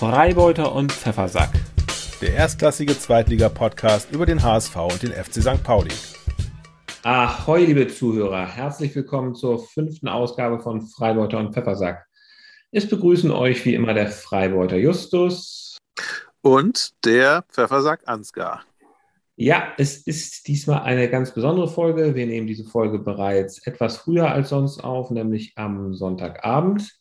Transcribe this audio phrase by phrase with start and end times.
[0.00, 1.50] Freibeuter und Pfeffersack.
[2.22, 5.62] Der erstklassige Zweitliga-Podcast über den HSV und den FC St.
[5.62, 5.90] Pauli.
[7.02, 8.46] Ahoi, liebe Zuhörer.
[8.46, 12.06] Herzlich willkommen zur fünften Ausgabe von Freibeuter und Pfeffersack.
[12.70, 15.76] Es begrüßen euch wie immer der Freibeuter Justus.
[16.40, 18.64] Und der Pfeffersack Ansgar.
[19.36, 22.14] Ja, es ist diesmal eine ganz besondere Folge.
[22.14, 26.99] Wir nehmen diese Folge bereits etwas früher als sonst auf, nämlich am Sonntagabend.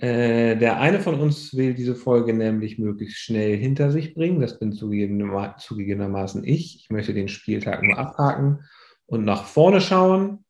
[0.00, 4.40] Äh, der eine von uns will diese Folge nämlich möglichst schnell hinter sich bringen.
[4.40, 6.76] Das bin zugegebenermaßen ich.
[6.76, 8.64] Ich möchte den Spieltag nur abhaken
[9.04, 10.46] und nach vorne schauen.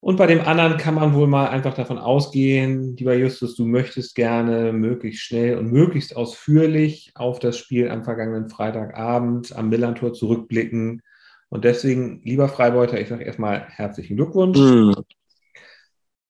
[0.00, 4.14] Und bei dem anderen kann man wohl mal einfach davon ausgehen, lieber Justus, du möchtest
[4.14, 11.02] gerne möglichst schnell und möglichst ausführlich auf das Spiel am vergangenen Freitagabend am Millantor zurückblicken.
[11.50, 14.58] Und deswegen, lieber Freibeuter, ich sage erstmal herzlichen Glückwunsch.
[14.58, 14.94] Mhm.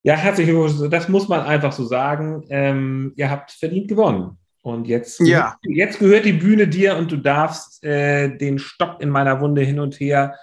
[0.05, 0.91] Ja, herzlichen Glückwunsch.
[0.91, 2.45] Das muss man einfach so sagen.
[2.49, 4.39] Ähm, ihr habt verdient gewonnen.
[4.63, 5.57] Und jetzt, ja.
[5.63, 9.81] jetzt gehört die Bühne dir und du darfst äh, den Stock in meiner Wunde hin
[9.81, 10.37] und her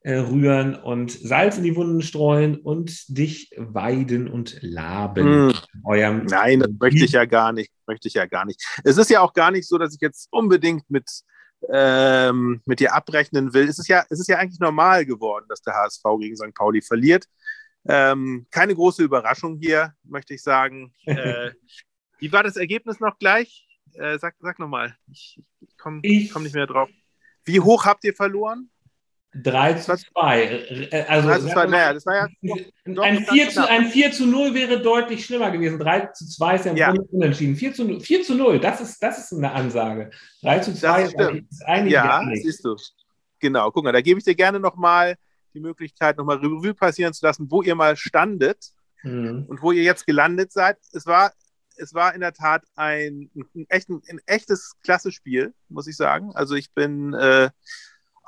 [0.00, 5.48] äh, rühren und Salz in die Wunden streuen und dich weiden und laben.
[5.48, 5.52] Mm.
[6.26, 7.72] Nein, das möchte ich ja gar nicht.
[7.86, 8.62] Möchte ich ja gar nicht.
[8.84, 11.10] Es ist ja auch gar nicht so, dass ich jetzt unbedingt mit,
[11.70, 13.68] ähm, mit dir abrechnen will.
[13.68, 16.54] Es ist, ja, es ist ja eigentlich normal geworden, dass der HSV gegen St.
[16.54, 17.26] Pauli verliert.
[17.88, 20.92] Ähm, keine große Überraschung hier, möchte ich sagen.
[21.06, 21.52] Äh,
[22.18, 23.66] wie war das Ergebnis noch gleich?
[23.94, 24.96] Äh, sag sag nochmal.
[25.10, 26.00] Ich, ich komme
[26.32, 26.88] komm nicht mehr drauf.
[27.44, 28.70] Wie hoch habt ihr verloren?
[29.42, 30.42] 3 zu 2.
[30.90, 32.28] Äh, also, 3 zu 2, naja, das war ja.
[32.86, 35.78] Doch, ein, 4 zu, ein 4 zu 0 wäre deutlich schlimmer gewesen.
[35.78, 36.94] 3 zu 2 ist ja ja.
[37.10, 37.56] Unentschieden.
[37.56, 40.10] 4 zu, 4 zu 0, das ist, das ist eine Ansage.
[40.42, 42.76] 3 zu 2 ist, ist eigentlich Ja, siehst du.
[43.38, 45.16] Genau, guck mal, da gebe ich dir gerne nochmal
[45.56, 49.46] die Möglichkeit, nochmal Revue passieren zu lassen, wo ihr mal standet mhm.
[49.48, 50.78] und wo ihr jetzt gelandet seid.
[50.92, 51.32] Es war,
[51.76, 56.32] es war in der Tat ein, ein, echt, ein echtes klasse Spiel, muss ich sagen.
[56.34, 57.14] Also ich bin.
[57.14, 57.50] Äh,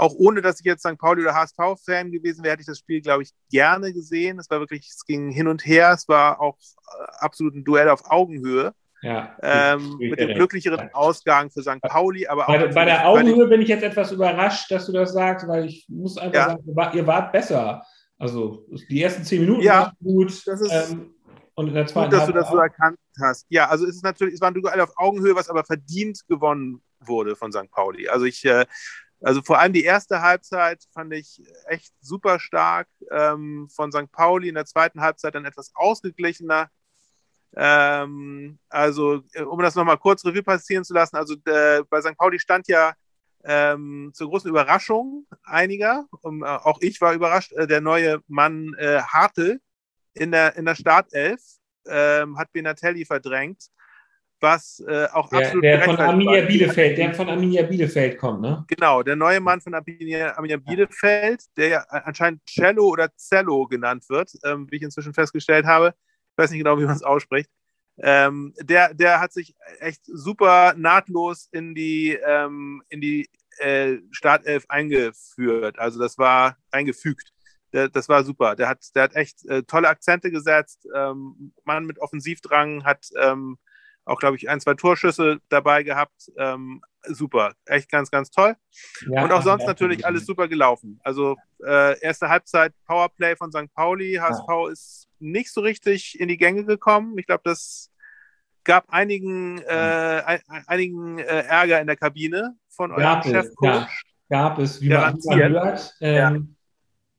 [0.00, 0.96] auch ohne, dass ich jetzt St.
[0.96, 4.38] Pauli oder HSV-Fan gewesen wäre, hätte ich das Spiel, glaube ich, gerne gesehen.
[4.38, 5.92] Es war wirklich, es ging hin und her.
[5.92, 8.74] Es war auch äh, absolut ein Duell auf Augenhöhe.
[9.02, 11.80] Ja, ähm, mit dem glücklicheren Ausgang für St.
[11.82, 12.26] Pauli.
[12.26, 15.66] Aber bei, bei der Augenhöhe bin ich jetzt etwas überrascht, dass du das sagst, weil
[15.66, 16.58] ich muss einfach ja.
[16.74, 17.84] sagen, ihr wart besser.
[18.18, 20.46] Also die ersten zehn Minuten ja, waren gut.
[20.46, 21.14] Das ist ähm,
[21.54, 23.46] und in der zweiten gut, dass du das so erkannt hast.
[23.48, 26.82] Ja, also es ist natürlich, es war ein Duell auf Augenhöhe, was aber verdient gewonnen
[27.00, 27.70] wurde von St.
[27.70, 28.08] Pauli.
[28.08, 28.66] Also ich äh,
[29.20, 34.10] also vor allem die erste Halbzeit fand ich echt super stark ähm, von St.
[34.12, 34.48] Pauli.
[34.48, 36.70] In der zweiten Halbzeit dann etwas ausgeglichener.
[37.56, 42.16] Ähm, also, äh, um das nochmal kurz Revue passieren zu lassen, also äh, bei St.
[42.16, 42.92] Pauli stand ja
[43.44, 48.74] ähm, zur großen Überraschung einiger, um, äh, auch ich war überrascht, äh, der neue Mann
[48.78, 49.60] äh, Hartl
[50.14, 51.40] in der, in der Startelf
[51.86, 53.70] ähm, hat Benatelli verdrängt
[54.40, 58.64] was äh, auch der, absolut der von Arminia Bielefeld, der von Arminia Bielefeld kommt, ne?
[58.68, 64.04] Genau, der neue Mann von Arminia, Arminia Bielefeld, der ja anscheinend Cello oder Cello genannt
[64.08, 65.94] wird, ähm, wie ich inzwischen festgestellt habe.
[66.38, 67.50] Ich weiß nicht genau, wie man es ausspricht.
[68.00, 73.28] Ähm, der, der hat sich echt super nahtlos in die, ähm, in die
[73.58, 75.80] äh, Startelf eingeführt.
[75.80, 77.32] Also das war eingefügt.
[77.72, 78.54] Der, das war super.
[78.54, 80.86] Der hat, der hat echt äh, tolle Akzente gesetzt.
[80.94, 83.58] Ähm, Mann mit Offensivdrang hat ähm,
[84.04, 86.30] auch, glaube ich, ein, zwei Torschüsse dabei gehabt.
[86.36, 88.54] Ähm, super, echt ganz, ganz toll.
[89.10, 91.00] Ja, und auch sonst natürlich alles super gelaufen.
[91.02, 91.34] Also
[91.66, 93.74] äh, erste Halbzeit Powerplay von St.
[93.74, 94.14] Pauli.
[94.14, 94.70] HSV ja.
[94.70, 97.16] ist nicht so richtig in die Gänge gekommen.
[97.18, 97.90] Ich glaube, das
[98.64, 104.02] gab einigen, äh, einigen äh, Ärger in der Kabine von eurem Chefcoach.
[104.28, 105.94] gab es, wie man hört.
[106.00, 106.56] Ähm,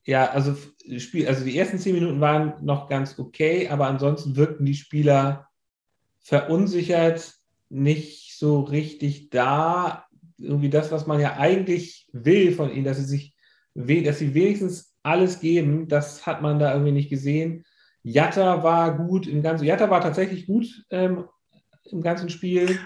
[0.06, 0.30] ja.
[0.30, 0.56] also,
[0.98, 5.50] Spiel, also die ersten zehn Minuten waren noch ganz okay, aber ansonsten wirkten die Spieler
[6.20, 7.34] verunsichert,
[7.70, 10.06] nicht so richtig da.
[10.38, 13.36] Irgendwie das, was man ja eigentlich will von ihnen, dass sie sich,
[13.74, 17.66] dass sie wenigstens alles geben, das hat man da irgendwie nicht gesehen.
[18.04, 21.28] Jatta war gut im ganzen, Jatta war tatsächlich gut ähm,
[21.86, 22.80] im ganzen Spiel.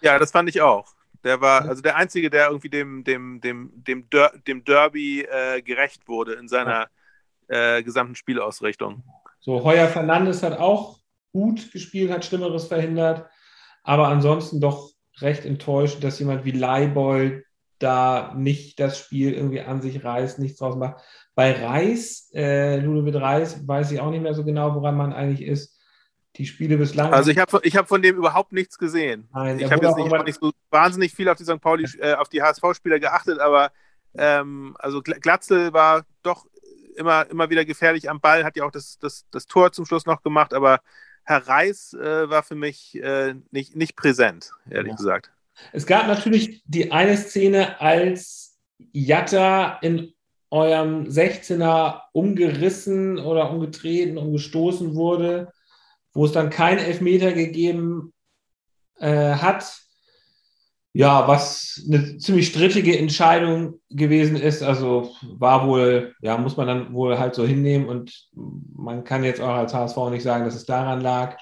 [0.00, 0.94] Ja, das fand ich auch.
[1.24, 5.62] Der war also der Einzige, der irgendwie dem, dem, dem, dem, Der dem Derby äh,
[5.62, 6.88] gerecht wurde in seiner
[7.48, 9.02] äh, gesamten Spielausrichtung.
[9.40, 11.00] So, Heuer Fernandes hat auch
[11.32, 13.28] gut gespielt, hat Schlimmeres verhindert.
[13.82, 17.44] Aber ansonsten doch recht enttäuschend, dass jemand wie Leibold
[17.78, 21.02] da nicht das Spiel irgendwie an sich reißt, nichts draus macht.
[21.36, 25.46] Bei Reis, äh, Ludovic Reis, weiß ich auch nicht mehr so genau, woran man eigentlich
[25.46, 25.76] ist.
[26.36, 27.12] Die Spiele bislang.
[27.12, 29.28] Also ich habe ich hab von dem überhaupt nichts gesehen.
[29.34, 31.60] Nein, ich habe jetzt nicht, nicht, so wahnsinnig viel auf die St.
[31.60, 33.70] Pauli, äh, auf die HSV-Spieler geachtet, aber
[34.16, 36.46] ähm, also Glatzel war doch
[36.96, 40.06] immer, immer wieder gefährlich am Ball, hat ja auch das, das, das Tor zum Schluss
[40.06, 40.80] noch gemacht, aber
[41.24, 44.96] Herr Reis äh, war für mich äh, nicht, nicht präsent, ehrlich ja.
[44.96, 45.32] gesagt.
[45.72, 48.58] Es gab natürlich die eine Szene, als
[48.92, 50.14] Jatta in
[50.50, 55.52] eurem 16er umgerissen oder umgetreten, umgestoßen wurde,
[56.12, 58.12] wo es dann keinen Elfmeter gegeben
[58.98, 59.80] äh, hat.
[60.92, 64.62] Ja, was eine ziemlich strittige Entscheidung gewesen ist.
[64.62, 69.42] Also war wohl, ja, muss man dann wohl halt so hinnehmen und man kann jetzt
[69.42, 71.36] auch als HSV nicht sagen, dass es daran lag.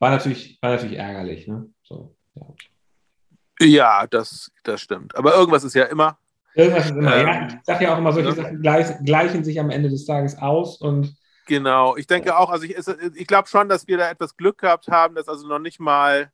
[0.00, 1.46] War natürlich, war natürlich ärgerlich.
[1.46, 1.70] Ne?
[1.84, 3.66] So, ja.
[3.66, 5.14] ja, das, das stimmt.
[5.14, 6.18] Aber irgendwas ist ja immer.
[6.56, 7.48] Irgendwas ist immer, ähm, ja.
[7.48, 8.34] Ich sage ja auch immer, solche ja.
[8.34, 8.62] Sachen
[9.04, 11.14] gleichen sich am Ende des Tages aus und
[11.48, 12.76] Genau, ich denke auch, also ich,
[13.14, 16.32] ich glaube schon, dass wir da etwas Glück gehabt haben, dass also noch nicht mal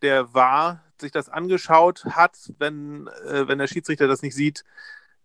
[0.00, 4.64] der war sich das angeschaut hat, wenn, äh, wenn der Schiedsrichter das nicht sieht,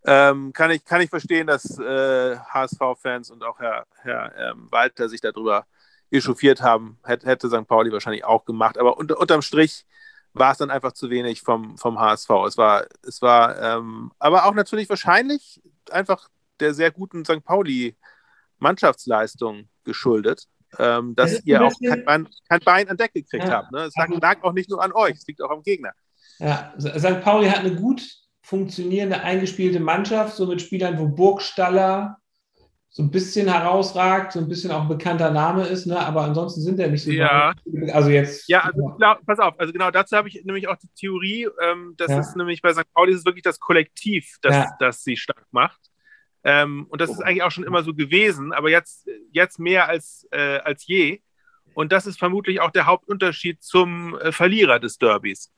[0.05, 5.09] ähm, kann, ich, kann ich verstehen, dass äh, HSV-Fans und auch Herr, Herr ähm, Walter
[5.09, 5.65] sich darüber
[6.09, 6.97] echauffiert haben.
[7.03, 7.67] Hätt, hätte St.
[7.67, 8.77] Pauli wahrscheinlich auch gemacht.
[8.77, 9.85] Aber unter, unterm Strich
[10.33, 12.29] war es dann einfach zu wenig vom, vom HSV.
[12.47, 15.61] Es war, es war ähm, aber auch natürlich wahrscheinlich
[15.91, 16.29] einfach
[16.59, 17.43] der sehr guten St.
[17.43, 20.47] Pauli-Mannschaftsleistung geschuldet
[20.77, 23.51] ähm, dass ihr auch kein Bein, kein Bein an Deck gekriegt ja.
[23.51, 23.71] habt.
[23.71, 23.83] Ne?
[23.83, 25.93] Es lag, lag, auch nicht nur an euch, es liegt auch am Gegner.
[26.37, 27.21] Ja, St.
[27.21, 28.05] Pauli hat eine gut
[28.41, 32.17] funktionierende, eingespielte Mannschaft, so mit Spielern, wo Burgstaller
[32.91, 35.97] so ein bisschen herausragt, so ein bisschen auch ein bekannter Name ist, ne?
[35.99, 37.11] aber ansonsten sind er nicht so.
[37.11, 37.53] Ja.
[37.93, 38.49] Also jetzt.
[38.49, 41.93] Ja, also glaub, pass auf, also genau dazu habe ich nämlich auch die Theorie, ähm,
[41.97, 42.19] das ja.
[42.19, 42.91] ist nämlich bei St.
[42.93, 44.71] Pauli ist es wirklich das Kollektiv, das, ja.
[44.79, 45.79] das sie stark macht.
[46.43, 50.27] Ähm, und das ist eigentlich auch schon immer so gewesen, aber jetzt, jetzt mehr als,
[50.31, 51.19] äh, als je.
[51.75, 55.51] Und das ist vermutlich auch der Hauptunterschied zum äh, Verlierer des Derbys.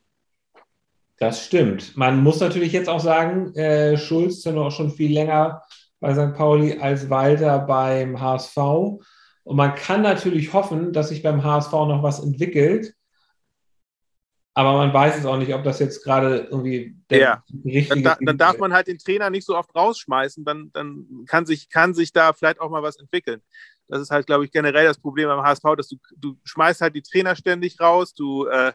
[1.18, 1.96] Das stimmt.
[1.96, 5.62] Man muss natürlich jetzt auch sagen, äh, Schulz ist ja noch schon viel länger
[6.02, 6.36] bei St.
[6.36, 8.56] Pauli als Walter beim HSV.
[8.56, 12.94] Und man kann natürlich hoffen, dass sich beim HSV noch was entwickelt.
[14.52, 17.44] Aber man weiß es auch nicht, ob das jetzt gerade irgendwie der ja.
[17.64, 21.46] richtige dann, dann darf man halt den Trainer nicht so oft rausschmeißen, dann, dann kann,
[21.46, 23.40] sich, kann sich da vielleicht auch mal was entwickeln.
[23.86, 26.96] Das ist halt, glaube ich, generell das Problem beim HSV, dass du, du schmeißt halt
[26.96, 28.72] die Trainer ständig raus, du äh,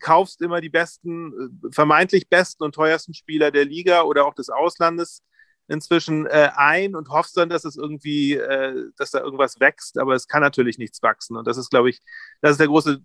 [0.00, 4.48] kaufst immer die besten, äh, vermeintlich besten und teuersten Spieler der Liga oder auch des
[4.48, 5.22] Auslandes
[5.68, 10.14] inzwischen äh, ein und hoffst dann, dass es irgendwie, äh, dass da irgendwas wächst, aber
[10.14, 11.36] es kann natürlich nichts wachsen.
[11.36, 12.00] Und das ist, glaube ich,
[12.40, 13.00] das ist der große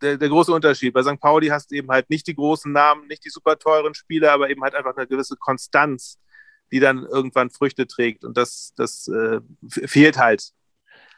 [0.00, 0.94] der, der, große Unterschied.
[0.94, 1.20] Bei St.
[1.20, 4.48] Pauli hast du eben halt nicht die großen Namen, nicht die super teuren Spieler, aber
[4.48, 6.18] eben halt einfach eine gewisse Konstanz,
[6.72, 8.24] die dann irgendwann Früchte trägt.
[8.24, 10.52] Und das, das äh, fehlt halt.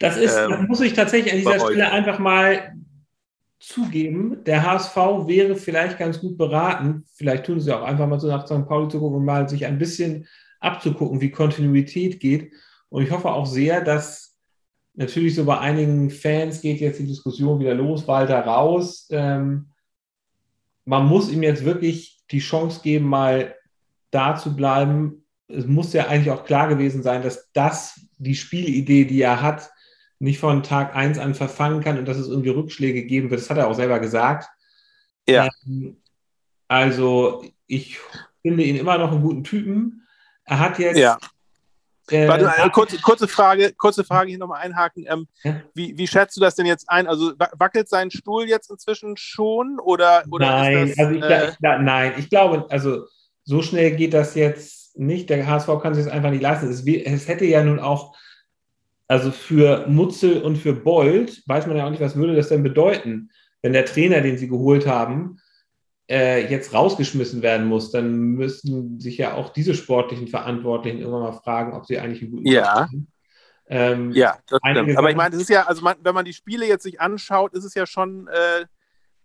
[0.00, 2.74] Das ist, ähm, das muss ich tatsächlich an dieser Stelle einfach mal
[3.60, 4.42] zugeben.
[4.44, 4.96] Der HSV
[5.26, 8.66] wäre vielleicht ganz gut beraten, vielleicht tun sie auch einfach mal so nach St.
[8.66, 10.26] Pauli zu gucken und mal sich ein bisschen
[10.62, 12.52] abzugucken, wie Kontinuität geht.
[12.88, 14.32] Und ich hoffe auch sehr, dass
[14.94, 19.08] Natürlich so bei einigen Fans geht jetzt die Diskussion wieder los, Walter raus.
[19.10, 19.70] Ähm,
[20.84, 23.54] man muss ihm jetzt wirklich die Chance geben, mal
[24.10, 25.24] da zu bleiben.
[25.48, 29.70] Es muss ja eigentlich auch klar gewesen sein, dass das die Spielidee, die er hat,
[30.18, 33.40] nicht von Tag 1 an verfangen kann und dass es irgendwie Rückschläge geben wird.
[33.40, 34.48] Das hat er auch selber gesagt.
[35.26, 35.48] Ja.
[35.66, 36.02] Ähm,
[36.68, 37.98] also ich
[38.42, 40.01] finde ihn immer noch einen guten Typen.
[40.44, 41.18] Er hat jetzt ja.
[42.10, 45.06] Äh, Warte, äh, kurze, kurze, Frage, kurze Frage hier nochmal einhaken.
[45.08, 45.62] Ähm, ja?
[45.72, 47.06] wie, wie schätzt du das denn jetzt ein?
[47.06, 51.56] Also wackelt sein Stuhl jetzt inzwischen schon oder, oder nein, das, also ich, äh, ich,
[51.60, 53.06] nein, ich glaube, also
[53.44, 55.30] so schnell geht das jetzt nicht.
[55.30, 56.68] Der HSV kann sich das einfach nicht leisten.
[56.68, 58.16] Es, es hätte ja nun auch,
[59.06, 62.62] also für Mutzel und für Bold, weiß man ja auch nicht, was würde das denn
[62.62, 63.30] bedeuten,
[63.62, 65.38] wenn der Trainer, den sie geholt haben,
[66.10, 71.32] äh, jetzt rausgeschmissen werden muss, dann müssen sich ja auch diese sportlichen Verantwortlichen irgendwann mal
[71.32, 72.74] fragen, ob sie eigentlich einen guten ja.
[72.74, 73.08] haben.
[73.68, 74.36] Ähm, ja.
[74.96, 77.54] Aber ich meine, es ist ja, also man, wenn man die Spiele jetzt sich anschaut,
[77.54, 78.66] ist es ja schon äh,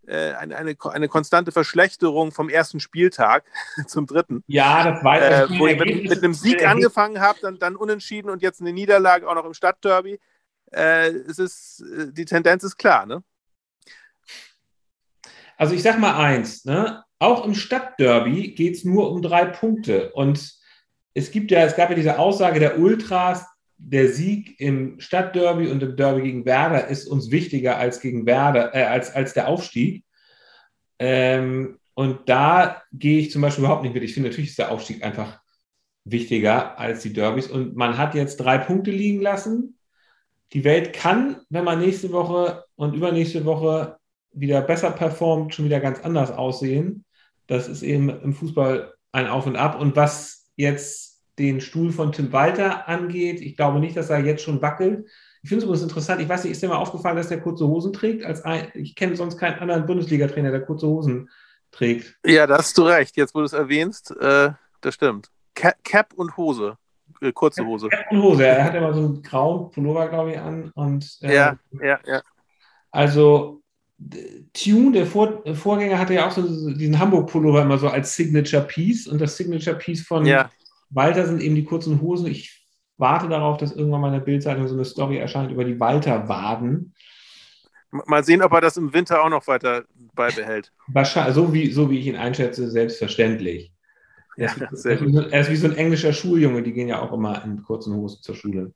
[0.09, 3.43] äh eine, eine, eine konstante Verschlechterung vom ersten Spieltag
[3.87, 4.43] zum dritten.
[4.47, 5.55] Ja, das ich.
[5.55, 8.71] Äh, wo ihr mit, mit, einem Sieg angefangen habt, dann, dann unentschieden und jetzt eine
[8.71, 10.19] Niederlage auch noch im Stadtderby.
[10.71, 13.23] Äh, es ist, äh, die Tendenz ist klar, ne?
[15.57, 17.03] Also ich sage mal eins, ne?
[17.19, 20.11] auch im Stadtderby geht es nur um drei Punkte.
[20.13, 20.53] Und
[21.13, 23.45] es gibt ja, es gab ja diese Aussage der Ultras,
[23.79, 28.73] der Sieg im Stadtderby und im Derby gegen Werder ist uns wichtiger als gegen Werder,
[28.73, 30.03] äh, als, als der Aufstieg.
[30.99, 34.03] Ähm, und da gehe ich zum Beispiel überhaupt nicht mit.
[34.03, 35.39] Ich finde, natürlich ist der Aufstieg einfach
[36.05, 37.47] wichtiger als die Derbys.
[37.47, 39.77] Und man hat jetzt drei Punkte liegen lassen.
[40.53, 43.97] Die Welt kann, wenn man nächste Woche und übernächste Woche
[44.31, 47.05] wieder besser performt, schon wieder ganz anders aussehen.
[47.47, 49.79] Das ist eben im Fußball ein Auf und Ab.
[49.79, 54.43] Und was jetzt den Stuhl von Tim Walter angeht, ich glaube nicht, dass er jetzt
[54.43, 55.07] schon wackelt.
[55.43, 57.67] Ich finde es übrigens interessant, ich weiß nicht, ist dir mal aufgefallen, dass der kurze
[57.67, 58.25] Hosen trägt?
[58.25, 61.29] Als ein, ich kenne sonst keinen anderen Bundesliga-Trainer, der kurze Hosen
[61.71, 62.17] trägt.
[62.25, 63.15] Ja, da hast du recht.
[63.17, 65.29] Jetzt, wo du es erwähnst, äh, das stimmt.
[65.53, 66.77] Cap und Hose.
[67.21, 67.89] Äh, kurze Hose.
[67.89, 68.45] Cap und Hose.
[68.45, 70.71] Er hat immer so einen grauen Pullover, glaube ich, an.
[70.75, 72.21] Und, äh, ja, ja, ja.
[72.91, 73.61] Also,
[74.53, 76.41] Tune, der Vor Vorgänger, hatte ja auch so
[76.73, 79.07] diesen Hamburg-Pullover immer so als Signature Piece.
[79.07, 80.49] Und das Signature Piece von ja.
[80.89, 82.27] Walter sind eben die kurzen Hosen.
[82.27, 82.65] Ich
[82.97, 86.93] warte darauf, dass irgendwann mal in der Bildzeitung so eine Story erscheint über die Walter-Waden.
[87.91, 90.71] Mal sehen, ob er das im Winter auch noch weiter beibehält.
[90.87, 93.71] Wahrscheinlich, so wie, so wie ich ihn einschätze, selbstverständlich.
[94.35, 97.11] Ja, er, ist, ist, er ist wie so ein englischer Schuljunge, die gehen ja auch
[97.11, 98.73] immer in kurzen Hosen zur Schule.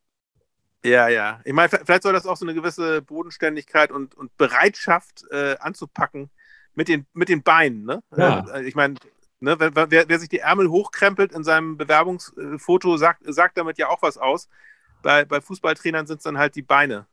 [0.83, 1.39] Ja, ja.
[1.43, 6.29] Ich meine, vielleicht soll das auch so eine gewisse Bodenständigkeit und, und Bereitschaft äh, anzupacken
[6.73, 7.85] mit den, mit den Beinen.
[7.85, 8.01] Ne?
[8.15, 8.45] Ja.
[8.55, 8.95] Äh, ich meine,
[9.39, 14.01] ne, wer, wer, sich die Ärmel hochkrempelt in seinem Bewerbungsfoto, sagt, sagt damit ja auch
[14.01, 14.49] was aus.
[15.03, 17.07] Bei, bei Fußballtrainern sind es dann halt die Beine.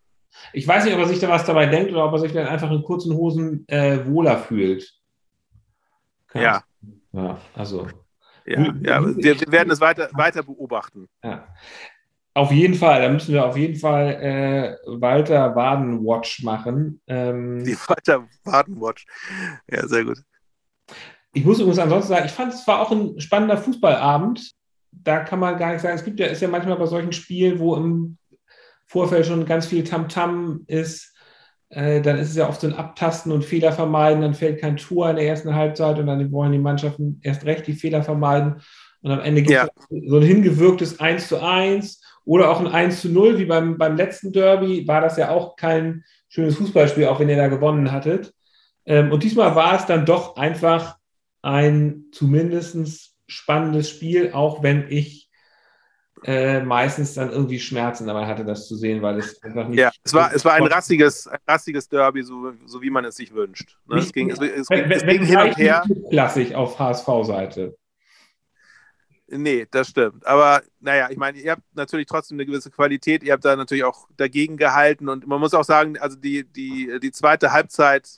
[0.52, 2.46] Ich weiß nicht, ob er sich da was dabei denkt oder ob er sich dann
[2.46, 4.94] einfach in kurzen Hosen äh, wohler fühlt.
[6.28, 6.64] Kann ja.
[7.12, 7.88] Ja, also.
[8.44, 11.08] Ja, ja wir, wir, werden es weiter, weiter beobachten.
[11.22, 11.48] Ja.
[12.38, 17.00] Auf jeden Fall, da müssen wir auf jeden Fall äh, Walter Waden-Watch machen.
[17.08, 19.06] Ähm, Die Walter Waden-Watch.
[19.68, 20.22] Ja, sehr gut.
[21.32, 24.52] Ich muss übrigens ansonsten sagen, ich fand es war auch ein spannender Fußballabend.
[24.92, 27.58] Da kann man gar nicht sagen, es gibt ja, ist ja manchmal bei solchen Spielen,
[27.58, 28.18] wo im
[28.86, 31.12] Vorfeld schon ganz viel Tamtam -Tam ist,
[31.70, 34.76] äh, dann ist es ja oft so ein Abtasten und Fehler vermeiden, dann fällt kein
[34.76, 38.62] Tor in der ersten Halbzeit und dann wollen die Mannschaften erst recht die Fehler vermeiden.
[39.00, 40.08] Und am Ende gibt es ja.
[40.08, 43.96] so ein hingewirktes 1 zu 1 oder auch ein 1 zu 0, wie beim, beim
[43.96, 48.34] letzten Derby, war das ja auch kein schönes Fußballspiel, auch wenn ihr da gewonnen hattet.
[48.84, 50.98] Ähm, und diesmal war es dann doch einfach
[51.40, 55.30] ein zumindest spannendes Spiel, auch wenn ich
[56.24, 59.78] äh, meistens dann irgendwie Schmerzen dabei hatte, das zu sehen, weil es einfach nicht.
[59.78, 63.16] Ja, es war, es war ein rassiges, ein rassiges Derby, so, so wie man es
[63.16, 63.78] sich wünscht.
[63.86, 63.96] Ne?
[63.96, 65.82] Nicht, es ging, es, es, wenn, es ging hin und her.
[66.10, 67.74] Klassisch auf HSV-Seite.
[69.30, 70.26] Nee, das stimmt.
[70.26, 73.22] Aber naja, ich meine, ihr habt natürlich trotzdem eine gewisse Qualität.
[73.22, 75.08] Ihr habt da natürlich auch dagegen gehalten.
[75.08, 78.08] Und man muss auch sagen, also die, die, die zweite Halbzeit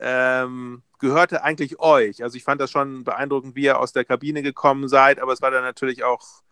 [0.00, 2.22] ähm, gehörte eigentlich euch.
[2.22, 5.20] Also ich fand das schon beeindruckend, wie ihr aus der Kabine gekommen seid.
[5.20, 6.42] Aber es war dann natürlich auch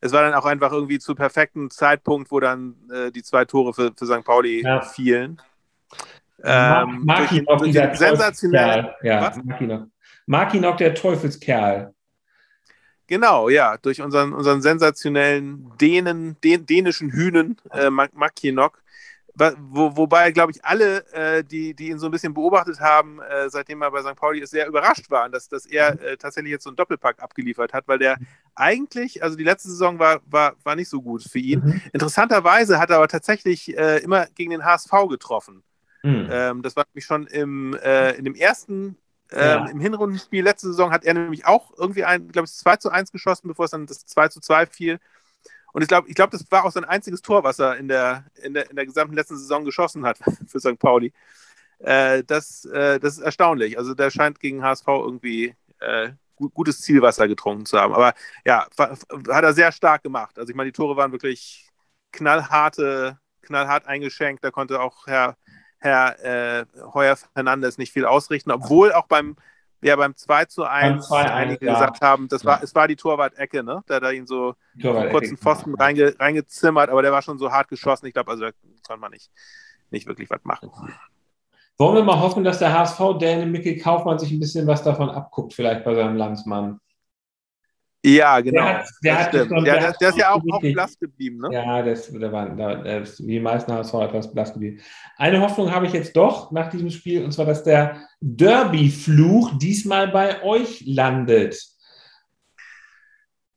[0.00, 3.72] es war dann auch einfach irgendwie zu perfekten Zeitpunkt, wo dann äh, die zwei Tore
[3.72, 4.24] für, für St.
[4.24, 4.82] Pauli ja.
[4.82, 5.40] fielen.
[6.44, 8.94] Ähm, mag ihn noch dieser sensationell.
[9.02, 9.92] Ja, mag ihn,
[10.26, 11.94] mag ihn noch der Teufelskerl.
[13.06, 18.82] Genau, ja, durch unseren, unseren sensationellen Dänen, dän, dänischen Hühnen, äh, Makinok,
[19.58, 23.50] wo, wobei, glaube ich, alle, äh, die, die ihn so ein bisschen beobachtet haben, äh,
[23.50, 24.16] seitdem er bei St.
[24.16, 27.72] Pauli ist, sehr überrascht waren, dass, dass er äh, tatsächlich jetzt so einen Doppelpack abgeliefert
[27.72, 28.16] hat, weil der
[28.54, 31.60] eigentlich, also die letzte Saison war, war, war nicht so gut für ihn.
[31.60, 31.80] Mhm.
[31.92, 35.62] Interessanterweise hat er aber tatsächlich äh, immer gegen den HSV getroffen.
[36.02, 36.28] Mhm.
[36.30, 38.96] Ähm, das war nämlich schon im, äh, in dem ersten
[39.32, 39.66] ähm, ja.
[39.66, 43.12] Im Hinrundenspiel letzte Saison hat er nämlich auch irgendwie ein, glaube ich, 2 zu 1
[43.12, 45.00] geschossen, bevor es dann das 2 zu 2 fiel.
[45.72, 48.24] Und ich glaube, ich glaub, das war auch sein einziges Tor, was er in der,
[48.42, 50.78] in der, in der gesamten letzten Saison geschossen hat für St.
[50.78, 51.12] Pauli.
[51.78, 53.78] Äh, das, äh, das ist erstaunlich.
[53.78, 57.94] Also der scheint gegen HSV irgendwie äh, gut, gutes Zielwasser getrunken zu haben.
[57.94, 58.14] Aber
[58.44, 60.38] ja, hat er sehr stark gemacht.
[60.38, 61.68] Also ich meine, die Tore waren wirklich
[62.12, 64.44] knallharte, knallhart eingeschenkt.
[64.44, 65.36] Da konnte auch Herr,
[65.78, 69.36] Herr äh, Heuer Fernandes nicht viel ausrichten, obwohl auch beim
[69.82, 71.74] ja beim 2 zu 1 einige ja.
[71.74, 72.64] gesagt haben, das war, ja.
[72.64, 73.82] es war die Torwart-Ecke, ne?
[73.86, 75.84] Da hat er ihn so einen kurzen Pfosten genau.
[75.84, 78.06] reinge, reingezimmert, aber der war schon so hart geschossen.
[78.06, 78.50] Ich glaube, also da
[78.86, 79.30] kann man nicht,
[79.90, 80.70] nicht wirklich was machen.
[81.78, 85.10] Wollen wir mal hoffen, dass der HSV Däne Mikkel Kaufmann sich ein bisschen was davon
[85.10, 86.80] abguckt, vielleicht bei seinem Landsmann.
[88.04, 88.62] Ja, genau.
[88.62, 91.48] Der, hat, der, hat schon, der, der, der ist ja auch, auch blass geblieben, ne?
[91.52, 94.80] Ja, ist, der war, der ist wie die meisten HSV etwas blass geblieben.
[95.16, 100.08] Eine Hoffnung habe ich jetzt doch nach diesem Spiel, und zwar, dass der Derby-Fluch diesmal
[100.08, 101.60] bei euch landet.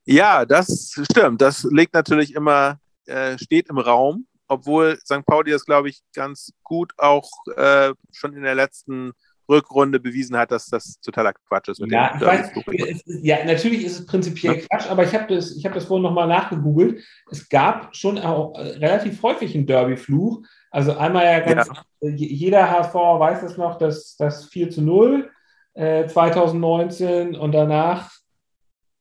[0.06, 1.42] Ja, das stimmt.
[1.42, 5.24] Das liegt natürlich immer, äh, steht im Raum, obwohl St.
[5.28, 9.12] Pauli das, glaube ich, ganz gut auch äh, schon in der letzten
[9.50, 11.80] Rückrunde bewiesen hat, dass das totaler Quatsch ist.
[11.80, 14.62] ja, ich weiß, ist, ja, natürlich ist es prinzipiell ja.
[14.68, 17.04] Quatsch, aber ich habe das, hab das vorhin nochmal nachgegoogelt.
[17.32, 20.44] Es gab schon auch äh, relativ häufig einen Derby-Fluch.
[20.72, 21.68] Also einmal ja ganz,
[22.02, 22.10] ja.
[22.12, 25.30] jeder HSV weiß das noch, dass das 4 zu 0
[25.74, 28.12] äh, 2019 und danach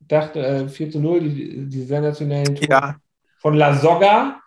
[0.00, 2.96] dachte äh, 4 zu 0, die, die sensationellen Tore ja.
[3.38, 4.40] von La Soga.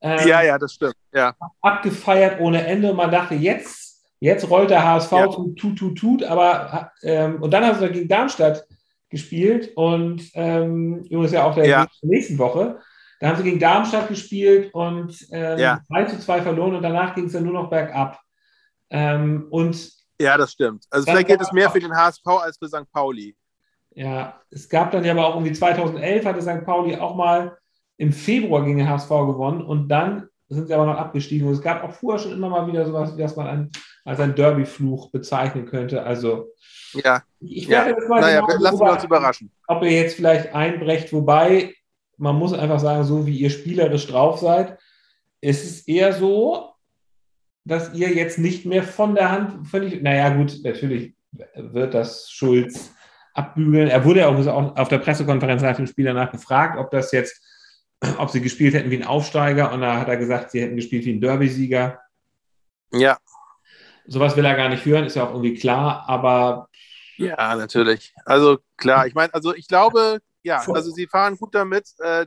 [0.00, 0.96] Ähm, ja, ja, das stimmt.
[1.12, 1.34] Ja.
[1.60, 2.90] Abgefeiert ohne Ende.
[2.90, 3.81] Und man dachte, jetzt
[4.22, 5.30] Jetzt rollt der HSV ja.
[5.30, 8.64] zum Tut, Tut, Tut, aber ähm, und dann haben sie gegen Darmstadt
[9.10, 11.88] gespielt und ähm, übrigens ja auch der ja.
[12.02, 12.78] nächsten Woche.
[13.18, 15.80] Da haben sie gegen Darmstadt gespielt und ähm, Ja.
[15.90, 18.20] 3 zu 2 verloren und danach ging es dann nur noch bergab.
[18.90, 20.84] Ähm, und Ja, das stimmt.
[20.88, 22.92] Also vielleicht gilt es mehr für den HSV als für St.
[22.92, 23.34] Pauli.
[23.96, 26.64] ja, es gab dann ja aber auch irgendwie 2011 hatte St.
[26.64, 27.58] Pauli auch mal
[27.96, 31.48] im Februar gegen den HSV gewonnen und dann sind sie aber noch abgestiegen.
[31.48, 33.70] Und es gab auch vorher schon immer mal wieder sowas, wie das man ein,
[34.04, 36.02] als ein Derby-Fluch bezeichnen könnte.
[36.02, 36.48] Also
[36.94, 37.84] Ja, ich Ja.
[37.86, 39.50] werde das mal naja, genau lassen wir uns überraschen.
[39.68, 41.74] ob ihr jetzt vielleicht einbrecht, wobei
[42.18, 44.78] man muss einfach sagen, so wie ihr spielerisch drauf seid,
[45.40, 46.70] ist es eher so,
[47.64, 51.14] dass ihr jetzt nicht mehr von der Hand völlig, naja gut, natürlich
[51.54, 52.92] wird das Schulz
[53.34, 53.88] abbügeln.
[53.88, 57.40] Er wurde ja auch auf der Pressekonferenz nach dem Spiel danach gefragt, ob das jetzt,
[58.18, 61.06] ob sie gespielt hätten wie ein Aufsteiger und da hat er gesagt, sie hätten gespielt
[61.06, 61.98] wie ein Derby-Sieger.
[62.92, 63.16] Ja,
[64.06, 66.68] Sowas will er gar nicht hören, ist ja auch irgendwie klar, aber
[67.16, 68.12] ja, natürlich.
[68.24, 71.88] Also klar, ich meine, also ich glaube, ja, also sie fahren gut damit.
[71.98, 72.26] Äh, äh,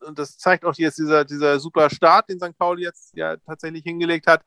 [0.00, 2.56] und das zeigt auch jetzt dieser, dieser super Start, den St.
[2.56, 4.42] Pauli jetzt ja tatsächlich hingelegt hat.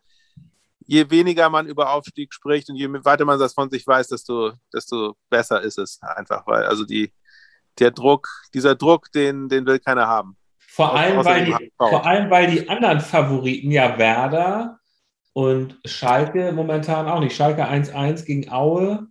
[0.85, 4.53] Je weniger man über Aufstieg spricht und je weiter man das von sich weiß, desto,
[4.73, 7.13] desto besser ist es einfach, weil also die,
[7.79, 10.37] der Druck, dieser Druck, den, den will keiner haben.
[10.57, 14.80] Vor allem, weil die, vor allem, weil die anderen Favoriten ja Werder
[15.33, 17.35] und Schalke momentan auch nicht.
[17.35, 19.07] Schalke 1-1 gegen Aue.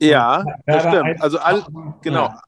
[0.00, 1.04] Ja, das stimmt.
[1.04, 1.64] 1 Also all,
[2.02, 2.26] genau.
[2.26, 2.42] Ja.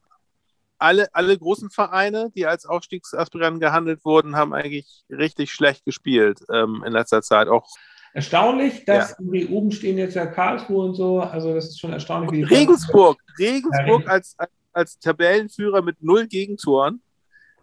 [0.77, 6.83] alle, alle großen Vereine, die als Aufstiegsaspiranten gehandelt wurden, haben eigentlich richtig schlecht gespielt ähm,
[6.85, 7.47] in letzter Zeit.
[7.47, 7.67] Auch
[8.13, 11.19] Erstaunlich, dass irgendwie oben stehen jetzt ja Karlsruhe und so.
[11.19, 16.25] Also das ist schon erstaunlich, wie Regensburg, Regensburg Ja, als, als, als Tabellenführer mit null
[16.25, 16.99] Gegentoren.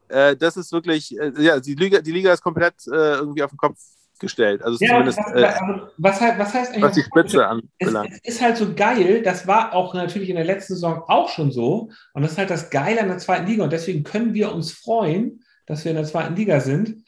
[0.06, 3.50] Äh, das ist wirklich, äh, ja, die Liga, die Liga ist komplett äh, irgendwie auf
[3.50, 3.78] den Kopf
[4.20, 4.62] gestellt.
[4.62, 6.82] Also Ja, zumindest was, äh, also was, halt, was heißt eigentlich?
[6.82, 7.38] was die Spitze
[7.78, 8.10] es, anbelangt.
[8.22, 11.52] es ist halt so geil, das war auch natürlich in der letzten Saison auch schon
[11.52, 11.90] so.
[12.12, 13.64] Und das ist halt das Geile an der zweiten Liga.
[13.64, 17.03] Und deswegen können wir uns freuen, dass wir in der zweiten Liga sind.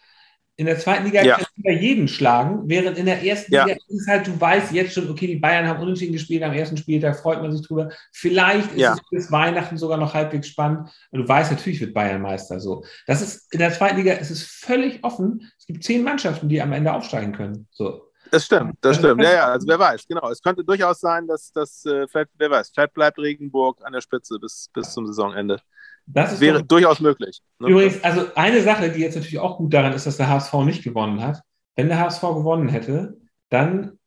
[0.58, 1.36] In der zweiten Liga Ja.
[1.36, 3.64] kannst du jeden schlagen, während in der ersten Ja.
[3.66, 6.52] Liga ist es halt, du weißt jetzt schon, okay, die Bayern haben unentschieden gespielt am
[6.54, 7.90] ersten Spieltag, freut man sich drüber.
[8.12, 8.94] Vielleicht ist Ja.
[8.94, 10.88] es bis Weihnachten sogar noch halbwegs spannend.
[11.10, 12.84] Und du weißt, natürlich wird Bayern Meister so.
[13.06, 15.50] Das ist in der zweiten Liga ist es völlig offen.
[15.58, 17.68] Es gibt zehn Mannschaften, die am Ende aufsteigen können.
[17.70, 18.02] So.
[18.30, 19.22] Das stimmt, das Also- stimmt.
[19.22, 20.28] Ja, ja, also wer weiß, genau.
[20.30, 24.00] Es könnte durchaus sein, dass das, äh, vielleicht, wer weiß, vielleicht bleibt Regensburg an der
[24.00, 25.60] Spitze bis, bis zum Saisonende.
[26.06, 27.40] Das ist Wäre doch- durchaus möglich.
[27.58, 27.68] ne?
[27.68, 30.84] Übrigens, also eine Sache, die jetzt natürlich auch gut daran ist, dass der HSV nicht
[30.84, 31.42] gewonnen hat.
[31.74, 33.16] Wenn der HSV gewonnen hätte,
[33.50, 33.98] dann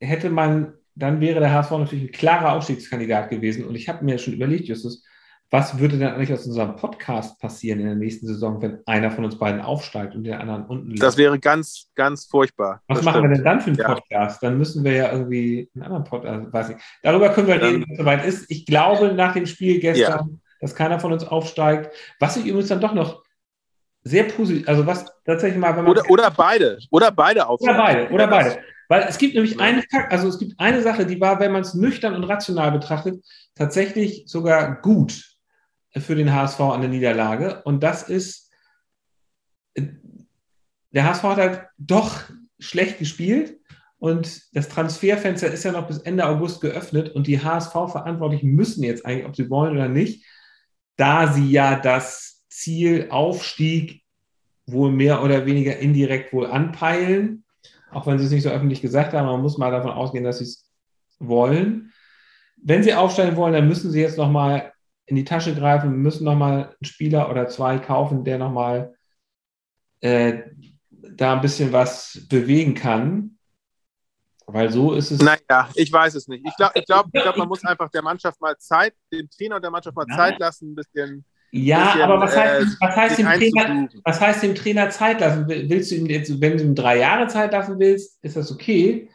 [0.00, 3.64] hätte man, dann wäre der HSV natürlich ein klarer Aufstiegskandidat gewesen.
[3.66, 5.04] Und ich habe mir schon überlegt, Justus,
[5.50, 9.26] was würde denn eigentlich aus unserem Podcast passieren in der nächsten Saison, wenn einer von
[9.26, 12.80] uns beiden aufsteigt und der anderen unten Das wäre ganz, ganz furchtbar.
[12.88, 13.36] Was Das machen wir stimmt.
[13.36, 13.94] denn dann für einen Ja.
[13.94, 14.42] Podcast?
[14.42, 16.76] Dann müssen wir ja irgendwie einen anderen Podcast, also weiß ich.
[17.02, 18.50] Darüber können wir reden, wenn es soweit ist.
[18.50, 21.94] Ich glaube, nach dem Spiel gestern, dass keiner von uns aufsteigt.
[22.20, 23.22] Was ich übrigens dann doch noch
[24.04, 25.90] sehr positiv, also was tatsächlich mal, wenn man.
[25.90, 26.78] Oder, oder beide.
[26.90, 27.60] Oder beide auf.
[27.60, 28.58] Oder beide, oder beide.
[28.88, 31.74] Weil es gibt nämlich eine, also es gibt eine Sache, die war, wenn man es
[31.74, 35.36] nüchtern und rational betrachtet, tatsächlich sogar gut
[35.96, 37.62] für den HSV an der Niederlage.
[37.64, 38.50] Und das ist,
[39.76, 42.20] der HSV hat halt doch
[42.58, 43.58] schlecht gespielt
[43.98, 49.06] und das Transferfenster ist ja noch bis Ende August geöffnet und die HSV-Verantwortlichen müssen jetzt
[49.06, 50.24] eigentlich, ob sie wollen oder nicht,
[51.02, 54.04] da sie ja das Ziel Aufstieg
[54.66, 57.42] wohl mehr oder weniger indirekt wohl anpeilen,
[57.90, 60.38] auch wenn sie es nicht so öffentlich gesagt haben, man muss mal davon ausgehen, dass
[60.38, 60.70] sie es
[61.18, 61.92] wollen.
[62.56, 64.72] Wenn sie aufsteigen wollen, dann müssen sie jetzt nochmal
[65.06, 68.94] in die Tasche greifen, müssen nochmal einen Spieler oder zwei kaufen, der nochmal
[70.02, 70.42] äh,
[70.90, 73.38] da ein bisschen was bewegen kann.
[74.46, 75.20] Weil so ist es.
[75.20, 76.46] Naja, ich weiß es nicht.
[76.46, 79.56] Ich glaube, ich glaub, ich glaub, man muss einfach der Mannschaft mal Zeit, dem Trainer
[79.56, 80.06] und der Mannschaft mal.
[80.06, 84.20] Zeit lassen, ein bisschen, ja, bisschen, aber was heißt, äh, was, heißt dem Trainer, was
[84.20, 85.46] heißt dem Trainer Zeit lassen?
[85.48, 89.08] Willst du ihm jetzt, wenn du ihm drei Jahre Zeit lassen willst, ist das okay?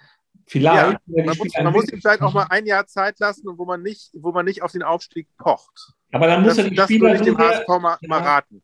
[0.46, 1.00] Vielleicht.
[1.08, 3.82] Ja, Man muss, man muss ihm vielleicht auch mal ein Jahr Zeit lassen, wo man
[3.82, 5.94] nicht, wo man nicht auf den Aufstieg pocht.
[6.14, 8.26] Aber dann muss Das, er die das Spieler würde ich dem HSV mal, mal Ja.
[8.26, 8.64] raten.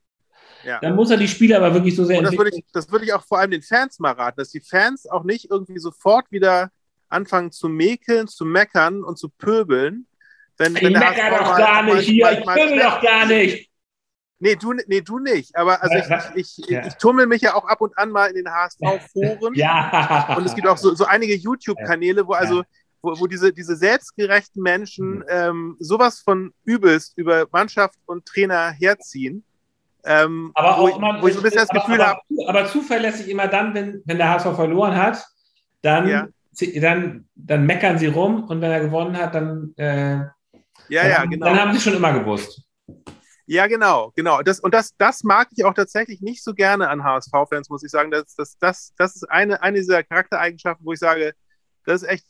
[0.63, 0.79] Ja.
[0.79, 2.65] dann muss er die Spieler aber wirklich so sehr Und das würde, entwickeln.
[2.67, 5.23] ich, das würde ich auch vor allem den Fans mal raten, dass die Fans auch
[5.23, 6.69] nicht irgendwie sofort wieder
[7.09, 10.07] anfangen zu mäkeln, zu meckern und zu pöbeln.
[10.57, 13.69] Wenn, Ich wenn der mecker HSV doch gar nicht hier, ich pöbel doch gar nicht.
[14.39, 15.55] Nee, du, nee, du nicht.
[15.55, 15.95] Aber also
[16.35, 16.85] ich, ich, ja.
[16.85, 19.53] ich tummel mich ja auch ab und an mal in den HSV-Foren.
[19.55, 20.35] Ja.
[20.37, 22.63] Und es gibt auch so, so einige YouTube-Kanäle, wo also
[23.01, 25.25] wo, wo diese, diese selbstgerechten Menschen Mhm.
[25.27, 29.43] ähm, sowas von übelst über Mannschaft und Trainer herziehen.
[30.05, 32.65] Ähm, aber wo, auch immer, wo ich so ein bisschen das Gefühl aber, habe, aber
[32.65, 35.25] zuverlässig immer dann, wenn, wenn der HSV verloren hat,
[35.81, 36.27] dann, Ja.
[36.81, 40.29] dann, dann meckern sie rum und wenn er gewonnen hat, dann, äh, ja,
[40.89, 41.45] dann, ja, haben- genau.
[41.45, 42.61] dann haben sie schon immer gewusst.
[42.87, 42.93] Ja,
[43.45, 44.41] Ja, genau, genau.
[44.41, 47.91] Das, und das, das mag ich auch tatsächlich nicht so gerne an HSV-Fans, muss ich
[47.91, 48.09] sagen.
[48.11, 51.33] Das, das, das, das ist eine, eine dieser Charaktereigenschaften, wo ich sage,
[51.85, 52.25] das ist echt,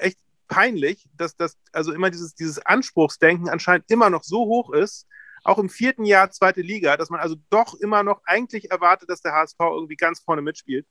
[0.00, 5.06] echt peinlich, dass das, also immer dieses, dieses Anspruchsdenken anscheinend immer noch so hoch ist,
[5.44, 9.22] auch im vierten Jahr zweite Liga, dass man also doch immer noch eigentlich erwartet, dass
[9.22, 10.86] der HSV irgendwie ganz vorne mitspielt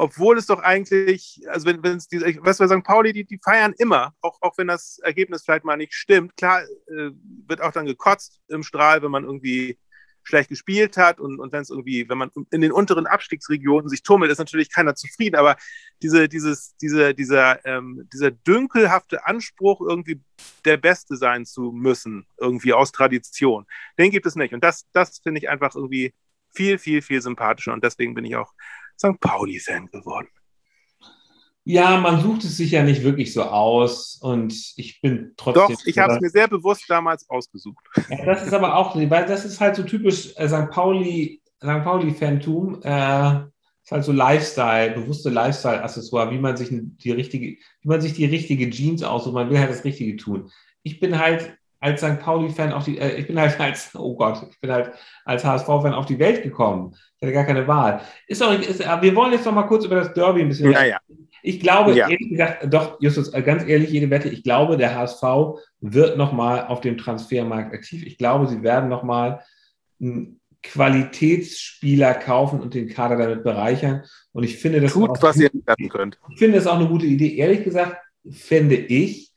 [0.00, 3.74] obwohl es doch eigentlich, also wenn es diese, was wir sagen, Pauli, die, die feiern
[3.76, 6.36] immer, auch, auch wenn das Ergebnis vielleicht mal nicht stimmt.
[6.36, 7.10] Klar äh,
[7.46, 9.78] wird auch dann gekotzt im Strahl, wenn man irgendwie
[10.22, 14.02] schlecht gespielt hat und, und wenn es irgendwie, wenn man in den unteren Abstiegsregionen sich
[14.02, 15.56] tummelt, ist natürlich keiner zufrieden, aber
[16.02, 20.20] diese, dieses, diese, dieser, ähm, dieser dünkelhafte Anspruch, irgendwie
[20.64, 23.66] der Beste sein zu müssen, irgendwie aus Tradition,
[23.98, 24.54] den gibt es nicht.
[24.54, 26.14] Und das, das finde ich einfach irgendwie
[26.52, 28.52] viel, viel, viel sympathischer und deswegen bin ich auch
[28.98, 29.18] St.
[29.20, 30.28] Pauli-Fan geworden.
[31.70, 35.76] Ja, man sucht es sich ja nicht wirklich so aus und ich bin trotzdem.
[35.76, 37.84] Doch, ich habe es mir sehr bewusst damals ausgesucht.
[38.08, 40.68] Ja, das ist aber auch, weil das ist halt so typisch äh, St.
[40.70, 41.84] Pauli, St.
[41.84, 42.82] Pauli-Fantum.
[42.82, 43.42] Äh,
[43.84, 48.26] ist halt so Lifestyle, bewusste Lifestyle-Accessoire, wie man sich die richtige, wie man sich die
[48.26, 49.34] richtige Jeans aussucht.
[49.34, 50.50] Man will halt das Richtige tun.
[50.82, 52.18] Ich bin halt als St.
[52.18, 54.92] Pauli-Fan auf die, äh, ich bin halt als, oh Gott, ich bin halt
[55.24, 56.96] als HSV-Fan auf die Welt gekommen.
[57.16, 58.00] Ich hatte gar keine Wahl.
[58.26, 60.72] Ist auch, ist, wir wollen jetzt noch mal kurz über das Derby ein bisschen.
[60.72, 60.98] Ja, ja.
[61.42, 62.08] Ich glaube, ja.
[62.08, 65.22] ehrlich gesagt, doch, Justus, äh, ganz ehrlich, jede Wette, ich glaube, der HSV
[65.80, 68.04] wird noch mal auf dem Transfermarkt aktiv.
[68.04, 69.42] Ich glaube, sie werden noch mal
[70.00, 74.02] einen Qualitätsspieler kaufen und den Kader damit bereichern.
[74.32, 75.50] Und ich finde das Tut, auch, was ihr
[75.88, 76.18] könnt.
[76.30, 77.36] Ich finde das auch eine gute Idee.
[77.36, 77.96] Ehrlich gesagt,
[78.30, 79.32] finde ich,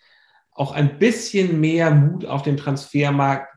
[0.51, 3.53] auch ein bisschen mehr Mut auf dem Transfermarkt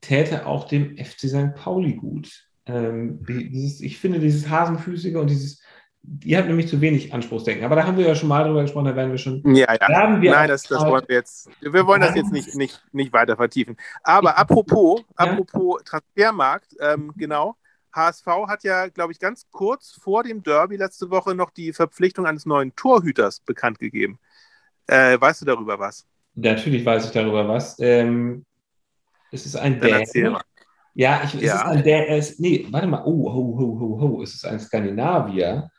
[0.00, 1.54] täte auch dem FC St.
[1.54, 2.48] Pauli gut.
[2.66, 5.62] Ähm, dieses, ich finde dieses Hasenfüßige und dieses,
[6.04, 7.64] die hat nämlich zu wenig Anspruchsdenken.
[7.64, 9.42] Aber da haben wir ja schon mal drüber gesprochen, da werden wir schon.
[9.54, 10.08] Ja, ja.
[10.08, 11.48] Nein, das, das wollen wir jetzt.
[11.60, 13.76] Wir wollen das jetzt nicht, nicht, nicht weiter vertiefen.
[14.02, 15.06] Aber apropos, ja?
[15.16, 17.56] apropos Transfermarkt, ähm, genau.
[17.94, 22.26] HSV hat ja, glaube ich, ganz kurz vor dem Derby letzte Woche noch die Verpflichtung
[22.26, 24.18] eines neuen Torhüters bekannt gegeben.
[24.86, 26.06] Äh, weißt du darüber was?
[26.34, 27.78] Natürlich weiß ich darüber was.
[27.78, 28.44] Ähm,
[29.30, 30.40] es ist ein Däne.
[30.94, 31.56] Ja, ich, es ja.
[31.56, 32.26] ist ein Däne.
[32.38, 33.02] Nee, warte mal.
[33.04, 34.22] Oh, ho, ho, ho, ho.
[34.22, 35.70] Es ist ein Skandinavier.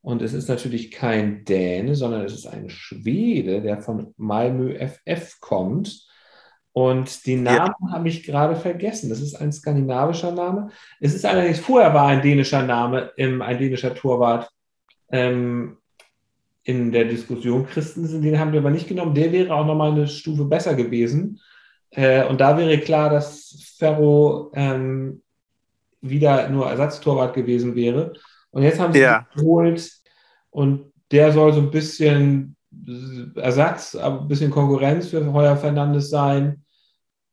[0.00, 5.40] Und es ist natürlich kein Däne, sondern es ist ein Schwede, der von Malmö FF
[5.40, 6.06] kommt.
[6.72, 7.92] Und den Namen ja.
[7.92, 9.08] habe ich gerade vergessen.
[9.10, 10.68] Das ist ein skandinavischer Name.
[11.00, 14.48] Es ist allerdings, vorher war ein dänischer Name, ein dänischer Torwart
[15.10, 15.78] ähm,
[16.62, 17.66] in der Diskussion.
[17.66, 19.14] Christensen, den haben wir aber nicht genommen.
[19.14, 21.40] Der wäre auch nochmal eine Stufe besser gewesen.
[21.90, 25.22] Äh, und da wäre klar, dass Ferro ähm,
[26.00, 28.12] wieder nur Ersatztorwart gewesen wäre.
[28.50, 29.26] Und jetzt haben sie ja.
[29.34, 29.90] ihn geholt
[30.50, 32.56] und der soll so ein bisschen
[33.36, 36.64] Ersatz, aber ein bisschen Konkurrenz für Heuer Fernandes sein.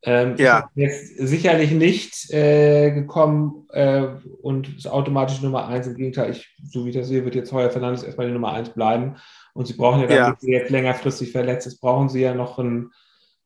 [0.04, 0.70] Ähm, ja.
[0.76, 4.08] Jetzt sicherlich nicht äh, gekommen äh,
[4.42, 5.88] und ist automatisch Nummer eins.
[5.88, 8.54] Im Gegenteil, ich, so wie ich das sehe, wird jetzt Heuer Fernandes erstmal die Nummer
[8.54, 9.16] eins bleiben.
[9.54, 10.48] Und sie brauchen ja, damit ja.
[10.48, 12.92] jetzt längerfristig verletzt ist, brauchen sie ja noch einen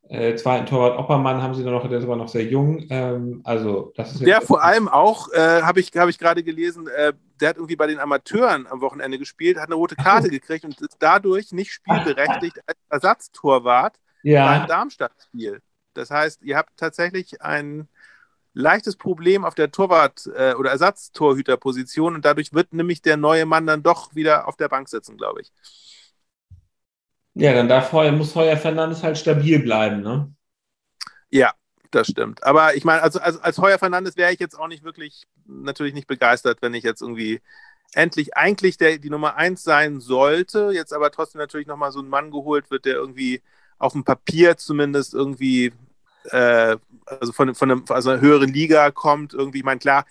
[0.09, 2.87] äh, zweiten Torwart Oppermann, haben sie noch, der ist aber noch sehr jung.
[2.89, 6.87] Ähm, also, das ist der vor allem auch, äh, habe ich, hab ich gerade gelesen,
[6.87, 10.65] äh, der hat irgendwie bei den Amateuren am Wochenende gespielt, hat eine rote Karte gekriegt
[10.65, 14.45] und ist dadurch nicht spielberechtigt als Ersatztorwart ja.
[14.45, 15.61] beim Darmstadt-Spiel.
[15.93, 17.87] Das heißt, ihr habt tatsächlich ein
[18.53, 23.67] leichtes Problem auf der Torwart- äh, oder Ersatztorhüterposition und dadurch wird nämlich der neue Mann
[23.67, 25.51] dann doch wieder auf der Bank sitzen, glaube ich.
[27.39, 30.31] Ja, dann darf Heuer, muss Heuer Fernandes halt stabil bleiben, ne?
[31.29, 31.53] Ja,
[31.91, 32.43] das stimmt.
[32.43, 35.93] Aber ich meine, also, als, als Heuer Fernandes wäre ich jetzt auch nicht wirklich, natürlich
[35.93, 37.41] nicht begeistert, wenn ich jetzt irgendwie
[37.93, 42.09] endlich eigentlich der, die Nummer eins sein sollte, jetzt aber trotzdem natürlich nochmal so ein
[42.09, 43.41] Mann geholt wird, der irgendwie
[43.79, 45.73] auf dem Papier zumindest irgendwie,
[46.25, 50.05] äh, also von, von einem, also einer höheren Liga kommt, irgendwie, ich meine, klar,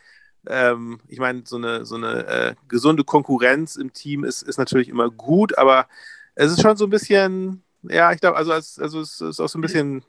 [0.47, 4.89] ähm, ich meine, so eine, so eine äh, gesunde Konkurrenz im Team ist, ist natürlich
[4.89, 5.87] immer gut, aber
[6.39, 9.59] es ist schon so ein bisschen, ja, ich glaube, also, also es ist auch so
[9.59, 10.05] ein bisschen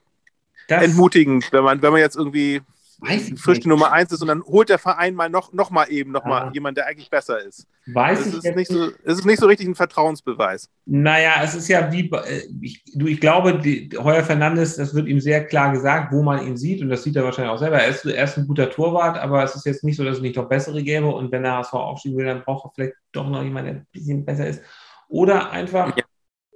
[0.68, 2.62] das entmutigend, wenn man, wenn man jetzt irgendwie
[3.00, 3.64] Weiß ich frisch nicht.
[3.64, 6.24] die Nummer eins ist und dann holt der Verein mal noch, noch mal eben noch
[6.26, 6.50] mal ah.
[6.52, 7.66] jemand, der eigentlich besser ist.
[7.86, 10.68] Weiß das ich ist nicht so, Es ist nicht so richtig ein Vertrauensbeweis.
[10.84, 15.08] Naja, es ist ja wie, äh, ich, du, ich glaube, die, Heuer Fernandes, das wird
[15.08, 17.78] ihm sehr klar gesagt, wo man ihn sieht und das sieht er wahrscheinlich auch selber.
[17.78, 20.22] Er ist, er ist ein guter Torwart, aber es ist jetzt nicht so, dass es
[20.22, 23.28] nicht noch bessere gäbe und wenn der HSV aufschieben will, dann braucht er vielleicht doch
[23.28, 24.60] noch jemanden, der ein bisschen besser ist.
[25.10, 25.92] Oder einfach.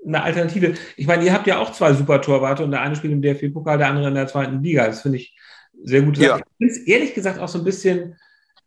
[0.06, 0.74] Eine Alternative.
[0.96, 3.78] Ich meine, ihr habt ja auch zwei super Torwarte und der eine spielt im DFB-Pokal,
[3.78, 4.86] der andere in der zweiten Liga.
[4.86, 5.36] Das finde ich
[5.82, 6.40] sehr gute Sache.
[6.40, 6.46] Ja.
[6.46, 8.16] Ich finde es ehrlich gesagt auch so ein bisschen,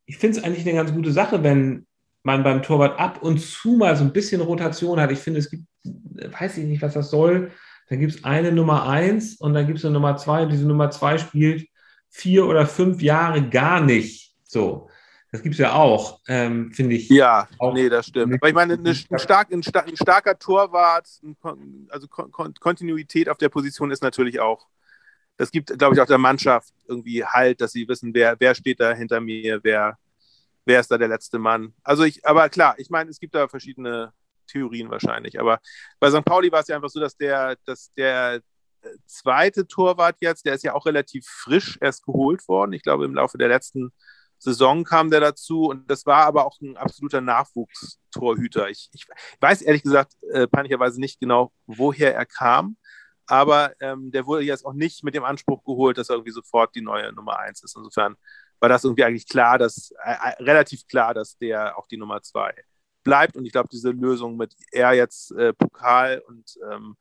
[0.05, 1.85] ich finde es eigentlich eine ganz gute Sache, wenn
[2.23, 5.11] man beim Torwart ab und zu mal so ein bisschen Rotation hat.
[5.11, 7.51] Ich finde, es gibt, weiß ich nicht, was das soll.
[7.89, 10.67] Dann gibt es eine Nummer eins und dann gibt es eine Nummer zwei und diese
[10.67, 11.67] Nummer zwei spielt
[12.09, 14.35] vier oder fünf Jahre gar nicht.
[14.43, 14.89] So.
[15.31, 17.09] Das gibt es ja auch, ähm, finde ich.
[17.09, 18.35] Ja, auch nee, das stimmt.
[18.35, 21.07] Aber ich meine, eine, ein, stark, ein, ein, starker Torwart,
[21.89, 24.67] also Kontinuität auf der Position ist natürlich auch,
[25.35, 28.79] das gibt, glaube ich, auch der Mannschaft irgendwie Halt, dass sie wissen, wer, wer steht
[28.79, 29.97] da hinter mir, wer,
[30.65, 31.73] wer ist da der letzte Mann.
[31.83, 34.13] Also ich, aber klar, ich meine, es gibt da verschiedene
[34.47, 35.39] Theorien wahrscheinlich.
[35.39, 35.59] Aber
[35.99, 36.23] bei St.
[36.23, 38.35] Pauli war es ja einfach so, dass der, dass der
[38.81, 42.73] äh, zweite Torwart jetzt, der ist ja auch relativ frisch erst geholt worden.
[42.73, 43.91] Ich glaube, im Laufe der letzten
[44.39, 48.69] Saison kam der dazu und das war aber auch ein absoluter Nachwuchstorhüter.
[48.69, 49.07] Ich, ich
[49.39, 52.77] weiß ehrlich gesagt äh, peinlicherweise nicht genau, woher er kam,
[53.25, 56.75] aber ähm, der wurde jetzt auch nicht mit dem Anspruch geholt, dass er irgendwie sofort
[56.75, 57.75] die neue Nummer eins ist.
[57.75, 58.15] Insofern
[58.59, 62.21] war das irgendwie eigentlich klar, dass äh, äh relativ klar, dass der auch die Nummer
[62.21, 62.53] zwei
[63.03, 63.35] bleibt.
[63.35, 66.97] Und ich glaube, diese Lösung mit er jetzt äh, Pokal und ähm,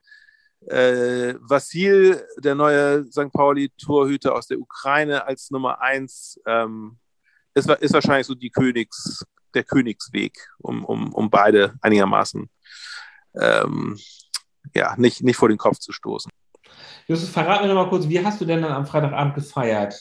[0.69, 3.33] äh, Vassil, der neue St.
[3.33, 6.99] Pauli-Torhüter aus der Ukraine als Nummer eins, ähm,
[7.57, 12.49] ist, ist wahrscheinlich so die Königs, der Königsweg, um, um, um beide einigermaßen
[13.41, 13.99] ähm,
[14.75, 16.31] ja, nicht, nicht vor den Kopf zu stoßen.
[17.07, 19.97] Justus, verrat mir noch mal kurz, wie hast du denn dann am Freitagabend gefeiert?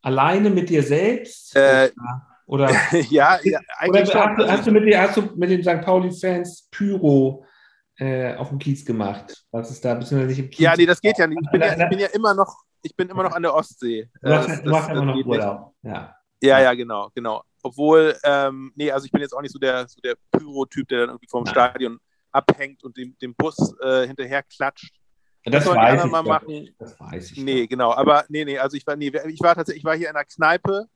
[0.00, 1.54] Alleine mit dir selbst?
[1.54, 1.90] Äh,
[2.46, 2.70] oder,
[3.10, 5.84] ja, ja, eigentlich oder hast, du, hast, du mit, hast du mit den St.
[5.84, 7.44] Pauli-Fans Pyro
[7.98, 9.44] äh, auf dem Kiez gemacht?
[9.50, 10.60] Was ist da, beziehungsweise nicht im Kiez?
[10.60, 11.40] Ja, nee, das geht ja nicht.
[11.42, 14.10] Ich bin ja, ich bin ja immer noch, ich bin immer noch an der Ostsee.
[14.22, 15.74] Du machst, das, du machst das, immer noch Urlaub.
[15.82, 16.16] Ja.
[16.42, 17.42] Ja, ja, genau, genau.
[17.62, 21.00] Obwohl, ähm, nee, also ich bin jetzt auch nicht so der, so der Pyro-Typ, der
[21.00, 21.52] dann irgendwie vom Nein.
[21.52, 21.98] Stadion
[22.32, 24.94] abhängt und dem, dem Bus äh, hinterher klatscht.
[25.44, 26.74] Das, das weiß ich mal machen.
[26.78, 27.38] Das weiß ich.
[27.38, 27.68] Nee, doch.
[27.68, 27.92] genau.
[27.92, 30.24] Aber nee, nee, also ich war, nee, ich war tatsächlich, ich war hier in einer
[30.24, 30.88] Kneipe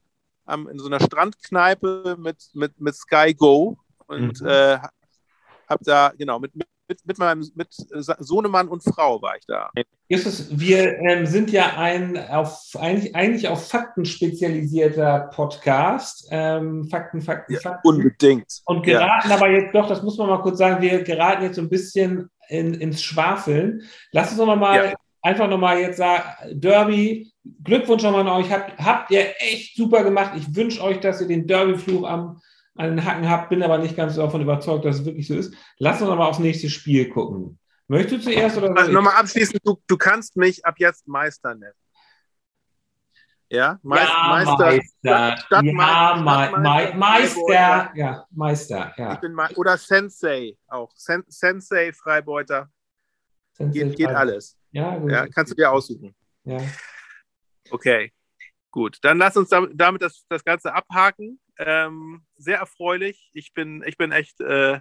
[0.49, 4.47] ähm, in so einer Strandkneipe mit, mit, mit Sky Go und mhm.
[4.47, 4.79] äh,
[5.69, 6.67] habe da, genau, mit, mit,
[7.05, 7.69] mit meinem mit
[8.19, 9.71] Sohnemann und Frau war ich da.
[10.09, 16.29] Justus, wir ähm, sind ja ein auf, eigentlich, eigentlich auf Fakten spezialisierter Podcast.
[16.31, 17.89] Ähm, Fakten, Fakten, ja, Fakten.
[17.89, 18.63] Unbedingt.
[18.67, 19.37] Und geraten ja.
[19.37, 22.31] aber jetzt doch, das muss man mal kurz sagen, wir geraten jetzt so ein bisschen
[22.49, 23.83] in, ins Schwafeln.
[24.13, 24.95] Lass uns doch mal ja.
[25.23, 26.23] einfach nochmal jetzt sagen,
[26.53, 27.33] Derby,
[27.65, 28.51] Glückwunsch nochmal an euch.
[28.51, 30.33] Habt, habt ihr echt super gemacht.
[30.37, 32.41] Ich wünsche euch, dass ihr den Derby-Fluch am,
[32.77, 33.49] den Hacken habt.
[33.49, 35.55] Bin aber nicht ganz davon überzeugt, dass es wirklich so ist.
[35.79, 37.59] Lass uns aber aufs nächste Spiel gucken.
[37.89, 41.73] Möchtest du zuerst oder also Nochmal abschließend, du, du kannst mich ab jetzt Meister nennen.
[43.49, 44.57] Ja, Meist, ja Meister.
[44.59, 45.37] Meister.
[45.37, 47.93] Stadt, ja, Meister, Meister, Meister.
[47.95, 48.95] Ja, Meister.
[48.97, 49.21] Ja.
[49.55, 50.91] oder Sensei auch.
[50.97, 52.69] Sen Sensei Freibeuter.
[53.53, 54.59] Sensei geht, geht alles.
[54.73, 56.15] Ja, ja, kannst du dir aussuchen.
[56.43, 56.59] Ja.
[57.71, 58.13] Okay,
[58.77, 58.99] gut.
[59.01, 61.41] Dann lass uns damit das, das Ganze abhaken.
[61.59, 63.31] Ähm, sehr erfreulich.
[63.33, 64.81] Ich bin, ich bin echt äh,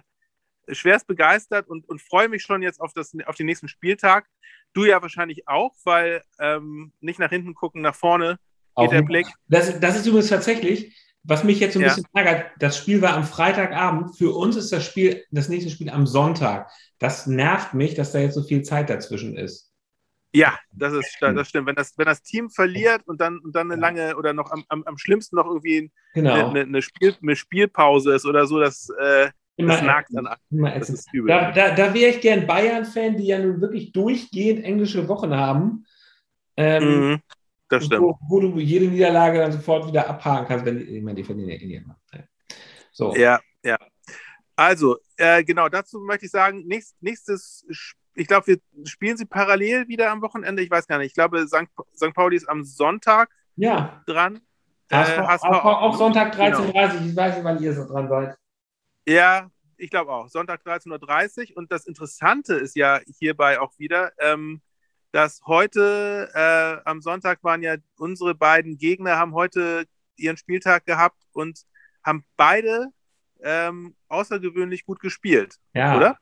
[0.68, 4.26] schwerst begeistert und, und freue mich schon jetzt auf, das, auf den nächsten Spieltag.
[4.74, 8.38] Du ja wahrscheinlich auch, weil ähm, nicht nach hinten gucken, nach vorne geht
[8.74, 9.26] auch der Blick.
[9.48, 11.88] Das, das ist übrigens tatsächlich, was mich jetzt so ein ja.
[11.88, 14.18] bisschen ärgert, das Spiel war am Freitagabend.
[14.18, 16.70] Für uns ist das Spiel, das nächste Spiel am Sonntag.
[16.98, 19.65] Das nervt mich, dass da jetzt so viel Zeit dazwischen ist.
[20.32, 21.66] Ja, das ist das stimmt.
[21.66, 24.64] Wenn das, wenn das Team verliert und dann, und dann eine lange oder noch am,
[24.68, 26.50] am, am schlimmsten noch irgendwie genau.
[26.50, 30.36] eine, eine, Spiel, eine Spielpause ist oder so, das, äh, das nagt dann an.
[30.50, 31.28] Das ist übel.
[31.28, 35.86] Da, da, da wäre ich gern Bayern-Fan, die ja nun wirklich durchgehend englische Wochen haben.
[36.58, 37.22] Ähm, mhm,
[37.68, 38.02] das stimmt.
[38.02, 41.24] Wo, wo, du jede Niederlage dann sofort wieder abhaken kannst, wenn die, ich meine, die
[41.24, 41.84] verlieren ja eh nicht.
[42.92, 43.14] So.
[43.16, 43.78] Ja, ja.
[44.54, 49.26] Also, äh, genau, dazu möchte ich sagen, nächst, nächstes Spiel ich glaube, wir spielen sie
[49.26, 50.62] parallel wieder am Wochenende.
[50.62, 51.08] Ich weiß gar nicht.
[51.08, 51.68] Ich glaube, St.
[51.94, 52.14] St.
[52.14, 54.02] Pauli ist am Sonntag ja.
[54.06, 54.40] dran.
[54.90, 56.60] HSV, äh, HSV auch, auch, Sonntag 13.30 genau.
[56.62, 57.06] Uhr.
[57.06, 58.36] Ich weiß nicht, wann ihr so dran seid.
[59.06, 60.28] Ja, ich glaube auch.
[60.28, 61.56] Sonntag 13.30 Uhr.
[61.58, 64.62] Und das Interessante ist ja hierbei auch wieder, ähm,
[65.12, 69.84] dass heute äh, am Sonntag waren ja unsere beiden Gegner, haben heute
[70.16, 71.62] ihren Spieltag gehabt und
[72.02, 72.86] haben beide
[73.42, 75.56] ähm, außergewöhnlich gut gespielt.
[75.74, 75.96] Ja.
[75.96, 76.18] Oder?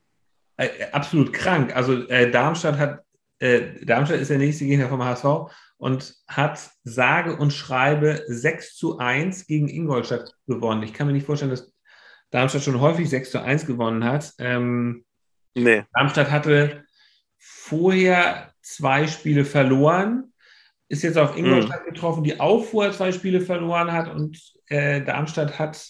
[0.57, 1.75] Äh, absolut krank.
[1.75, 3.01] Also äh, Darmstadt hat,
[3.41, 8.99] äh, Darmstadt ist der nächste Gegner vom HSV und hat sage und schreibe 6 zu
[8.99, 10.83] 1 gegen Ingolstadt gewonnen.
[10.83, 11.73] Ich kann mir nicht vorstellen, dass
[12.31, 14.33] Darmstadt schon häufig 6 zu 1 gewonnen hat.
[14.39, 15.05] Ähm,
[15.55, 15.85] nee.
[15.93, 16.85] Darmstadt hatte
[17.39, 20.33] vorher zwei Spiele verloren,
[20.89, 21.93] ist jetzt auf Ingolstadt mhm.
[21.93, 25.85] getroffen, die auch vorher zwei Spiele verloren hat und äh, Darmstadt hat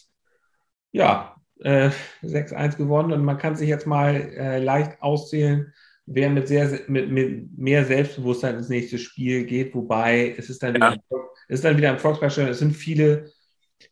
[0.92, 1.90] ja äh,
[2.22, 5.72] 6-1 gewonnen und man kann sich jetzt mal äh, leicht auszählen,
[6.06, 10.74] wer mit, sehr, mit, mit mehr Selbstbewusstsein ins nächste Spiel geht, wobei es ist dann
[10.74, 11.16] wieder, ja.
[11.48, 13.30] es ist dann wieder im Volksparkstadion, es sind viele,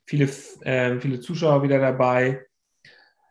[0.05, 0.29] viele,
[0.61, 2.45] äh, viele Zuschauer wieder dabei.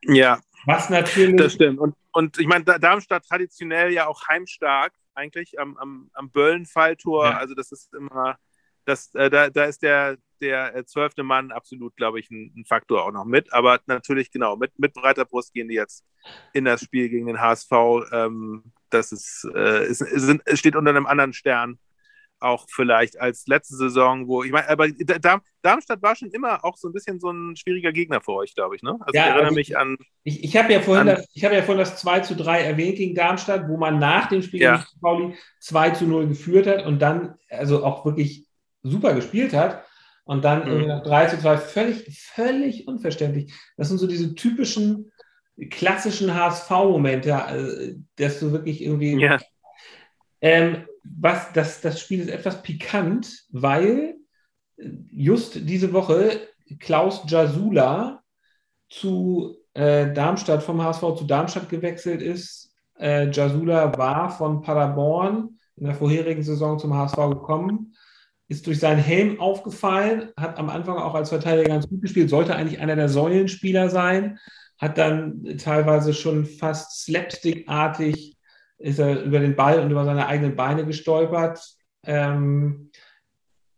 [0.04, 0.40] Ja.
[0.66, 1.38] Was natürlich.
[1.38, 1.80] Das stimmt.
[1.80, 7.26] Und, und ich meine, Darmstadt traditionell ja auch heimstark, eigentlich am, am, am Böllen-Falltor.
[7.26, 7.38] Ja.
[7.38, 8.38] Also, das ist immer
[8.86, 12.66] das, äh, da, da ist der, der äh, zwölfte Mann absolut, glaube ich, ein, ein,
[12.66, 13.54] Faktor auch noch mit.
[13.54, 16.06] Aber natürlich, genau, mit, mit breiter Brust gehen die jetzt
[16.54, 17.72] in das Spiel gegen den HSV.
[18.12, 21.80] Ähm, das ist, äh, ist, ist, steht unter einem anderen Stern
[22.42, 24.88] auch vielleicht als letzte Saison, wo ich meine, aber
[25.62, 28.76] Darmstadt war schon immer auch so ein bisschen so ein schwieriger Gegner für euch, glaube
[28.76, 28.82] ich.
[28.82, 28.98] Ne?
[29.00, 29.98] Also ja, ich erinnere also mich an.
[30.24, 33.16] Ich, ich habe ja, vorhin das, hab ja vorhin das 2 zu 3 erwähnt gegen
[33.16, 34.78] Darmstadt, wo man nach dem Spiel ja.
[34.78, 38.48] gegen Pauli 2 zu 0 geführt hat und dann also auch wirklich
[38.82, 39.86] super gespielt hat.
[40.24, 40.88] Und dann mhm.
[40.88, 43.54] nach 3 zu 2 völlig, völlig unverständlich.
[43.78, 45.12] Das sind so diese typischen
[45.70, 49.20] klassischen HSV-Momente, äh, dass du wirklich irgendwie.
[49.20, 49.40] Ja.
[50.42, 54.16] Ähm, was, das, das Spiel ist etwas pikant, weil
[55.12, 56.48] just diese Woche
[56.80, 58.24] Klaus Jasula
[58.90, 62.74] zu äh, Darmstadt, vom HSV zu Darmstadt gewechselt ist.
[63.00, 67.96] Äh, Jasula war von Paderborn in der vorherigen Saison zum HSV gekommen,
[68.52, 72.54] ist durch seinen Helm aufgefallen, hat am Anfang auch als Verteidiger ganz gut gespielt, sollte
[72.54, 74.40] eigentlich einer der Säulenspieler sein,
[74.78, 78.36] hat dann teilweise schon fast slapstickartig
[78.78, 81.62] ist er über den Ball und über seine eigenen Beine gestolpert.
[82.04, 82.92] Ähm,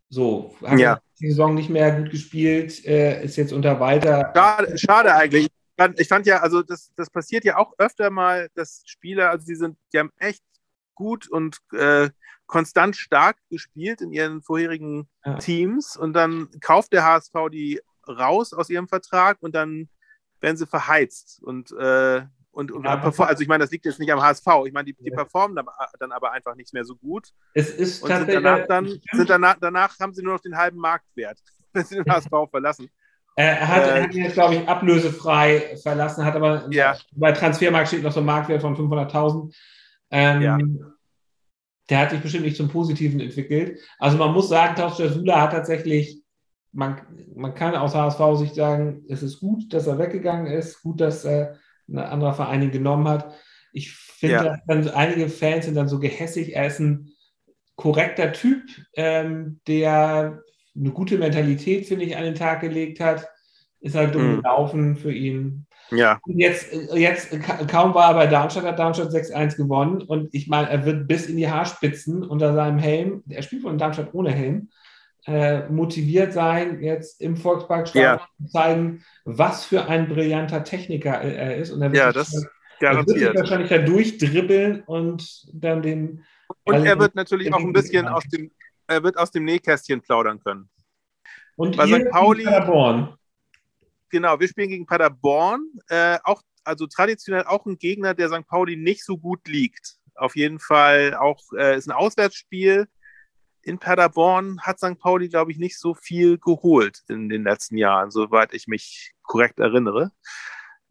[0.09, 0.99] so, hat ja.
[1.19, 4.31] die Saison nicht mehr gut gespielt, äh, ist jetzt unter weiter.
[4.33, 5.49] Schade, schade eigentlich.
[5.97, 9.55] Ich fand ja, also das, das passiert ja auch öfter mal, dass Spieler, also die
[9.55, 10.41] sind, die haben echt
[10.95, 12.09] gut und äh,
[12.47, 15.35] konstant stark gespielt in ihren vorherigen ja.
[15.35, 19.89] Teams und dann kauft der HSV die raus aus ihrem Vertrag und dann
[20.41, 24.11] werden sie verheizt und äh, und, und ja, also ich meine, das liegt jetzt nicht
[24.11, 24.45] am HSV.
[24.67, 25.55] Ich meine, die, die performen
[25.99, 27.29] dann aber einfach nicht mehr so gut.
[27.55, 30.77] Es ist und sind danach, dann, sind danach, danach haben sie nur noch den halben
[30.77, 31.39] Marktwert,
[31.73, 32.91] wenn sie den HSV verlassen.
[33.35, 36.95] Er hat, äh, ihn jetzt, glaube ich, ablösefrei verlassen, hat aber ja.
[37.13, 39.51] bei Transfermarkt steht noch so ein Marktwert von 500.000.
[40.11, 40.57] Ähm, ja.
[41.89, 43.79] Der hat sich bestimmt nicht zum Positiven entwickelt.
[43.99, 46.21] Also man muss sagen, Tauscher Sula hat tatsächlich,
[46.71, 47.01] man,
[47.35, 51.57] man kann aus HSV-Sicht sagen, es ist gut, dass er weggegangen ist, gut, dass er
[51.89, 53.33] ein anderer Verein ihn genommen hat.
[53.73, 54.93] Ich finde, ja.
[54.93, 56.55] einige Fans sind dann so gehässig.
[56.55, 57.11] Er ist ein
[57.75, 58.63] korrekter Typ,
[58.95, 60.41] ähm, der
[60.75, 63.27] eine gute Mentalität, finde ich, an den Tag gelegt hat.
[63.79, 64.35] Ist halt dumm mhm.
[64.37, 65.67] gelaufen für ihn.
[65.91, 66.19] Ja.
[66.23, 67.29] Und jetzt, jetzt
[67.67, 70.01] kaum war er bei Darmstadt, hat Darmstadt 6-1 gewonnen.
[70.01, 73.77] Und ich meine, er wird bis in die Haarspitzen unter seinem Helm, er spielt von
[73.77, 74.69] Darmstadt ohne Helm,
[75.25, 78.27] äh, motiviert sein, jetzt im Volksparkstadion ja.
[78.37, 81.71] zu zeigen, was für ein brillanter Techniker er ist.
[81.71, 82.45] Und er wird ja, das schon,
[82.79, 83.17] garantiert.
[83.17, 86.25] Er wird wahrscheinlich da durchdribbeln und dann den.
[86.63, 88.51] Und er wird natürlich auch ein bisschen aus dem,
[88.87, 90.69] er wird aus dem Nähkästchen plaudern können.
[91.55, 92.09] Und Bei St.
[92.09, 92.43] Pauli.
[92.43, 93.15] Paderborn.
[94.13, 95.65] Genau, wir spielen gegen Paderborn.
[95.87, 98.45] Äh, auch, also traditionell auch ein Gegner, der St.
[98.45, 99.97] Pauli nicht so gut liegt.
[100.13, 102.87] Auf jeden Fall auch äh, ist ein Auswärtsspiel
[103.63, 104.99] in Paderborn hat St.
[104.99, 109.57] Pauli, glaube ich, nicht so viel geholt in den letzten Jahren, soweit ich mich korrekt
[109.57, 110.11] erinnere.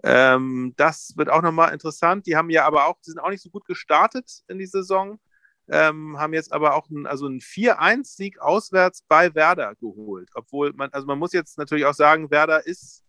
[0.03, 2.27] Ähm, das wird auch nochmal interessant.
[2.27, 5.21] Die haben ja aber auch, die sind auch nicht so gut gestartet in die Saison,
[5.69, 10.29] ähm, haben jetzt aber auch einen, also einen 4-1-Sieg auswärts bei Werder geholt.
[10.35, 13.05] Obwohl man, also man muss jetzt natürlich auch sagen, Werder ist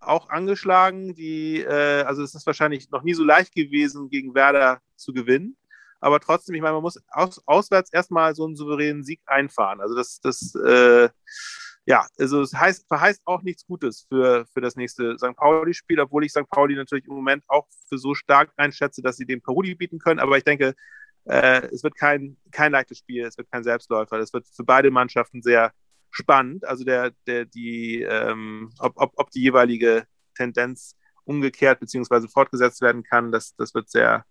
[0.00, 1.14] auch angeschlagen.
[1.14, 5.56] Die, äh, also es ist wahrscheinlich noch nie so leicht gewesen, gegen Werder zu gewinnen.
[6.00, 9.80] Aber trotzdem, ich meine, man muss aus, auswärts erstmal so einen souveränen Sieg einfahren.
[9.80, 11.08] Also das, das äh,
[11.86, 15.36] ja, also es heißt, verheißt auch nichts Gutes für, für das nächste St.
[15.36, 16.48] Pauli-Spiel, obwohl ich St.
[16.50, 20.18] Pauli natürlich im Moment auch für so stark einschätze, dass sie den Parodi bieten können.
[20.18, 20.74] Aber ich denke,
[21.26, 24.18] äh, es wird kein, kein leichtes Spiel, es wird kein Selbstläufer.
[24.18, 25.72] Es wird für beide Mannschaften sehr
[26.10, 26.64] spannend.
[26.64, 32.28] Also der, der, die, ähm, ob, ob, ob die jeweilige Tendenz umgekehrt bzw.
[32.28, 34.24] fortgesetzt werden kann, das, das wird sehr,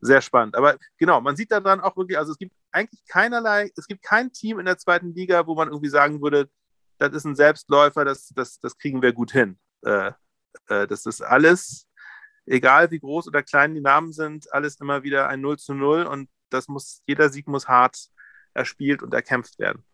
[0.00, 0.56] sehr spannend.
[0.56, 4.32] Aber genau, man sieht daran auch wirklich, also es gibt eigentlich keinerlei, es gibt kein
[4.32, 6.50] Team in der zweiten Liga, wo man irgendwie sagen würde,
[6.98, 9.58] das ist ein Selbstläufer, das, das, das kriegen wir gut hin.
[9.82, 10.12] Äh,
[10.68, 11.88] äh, das ist alles,
[12.46, 16.04] egal wie groß oder klein die Namen sind, alles immer wieder ein 0 zu 0
[16.04, 18.08] und das muss, jeder Sieg muss hart
[18.54, 19.84] erspielt und erkämpft werden.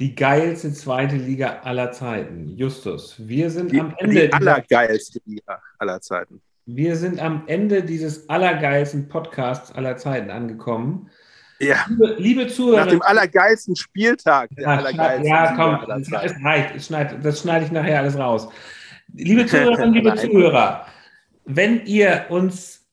[0.00, 2.56] Die geilste zweite Liga aller Zeiten.
[2.56, 4.28] Justus, wir sind die, am Ende.
[4.28, 6.40] Die allergeilste Liga aller Zeiten.
[6.64, 11.10] Wir sind am Ende dieses allergeilsten Podcasts aller Zeiten angekommen.
[11.58, 11.84] Ja.
[11.86, 12.84] Liebe, liebe Zuhörer.
[12.86, 14.48] Nach dem allergeilsten Spieltag.
[14.56, 16.10] Der ja, allergeilsten ja, komm, es
[16.42, 16.76] reicht.
[16.76, 18.48] Es schneid, das schneide ich nachher alles raus.
[19.12, 20.86] Liebe Zuhörerinnen, liebe Zuhörer,
[21.44, 22.86] wenn ihr uns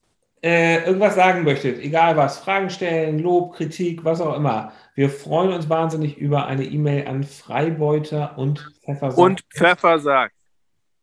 [0.44, 5.54] äh, irgendwas sagen möchtet, egal was, Fragen stellen, Lob, Kritik, was auch immer, wir freuen
[5.54, 9.18] uns wahnsinnig über eine E-Mail an Freibeuter und Pfeffersack.
[9.20, 10.32] Und Pfeffersack.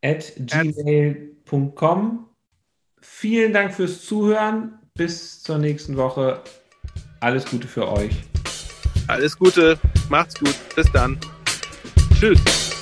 [0.02, 2.26] At gmail.com.
[3.00, 4.80] Vielen Dank fürs Zuhören.
[4.94, 6.40] Bis zur nächsten Woche.
[7.20, 8.24] Alles Gute für euch.
[9.06, 9.78] Alles Gute.
[10.08, 10.56] Macht's gut.
[10.74, 11.16] Bis dann.
[12.18, 12.73] Tschüss.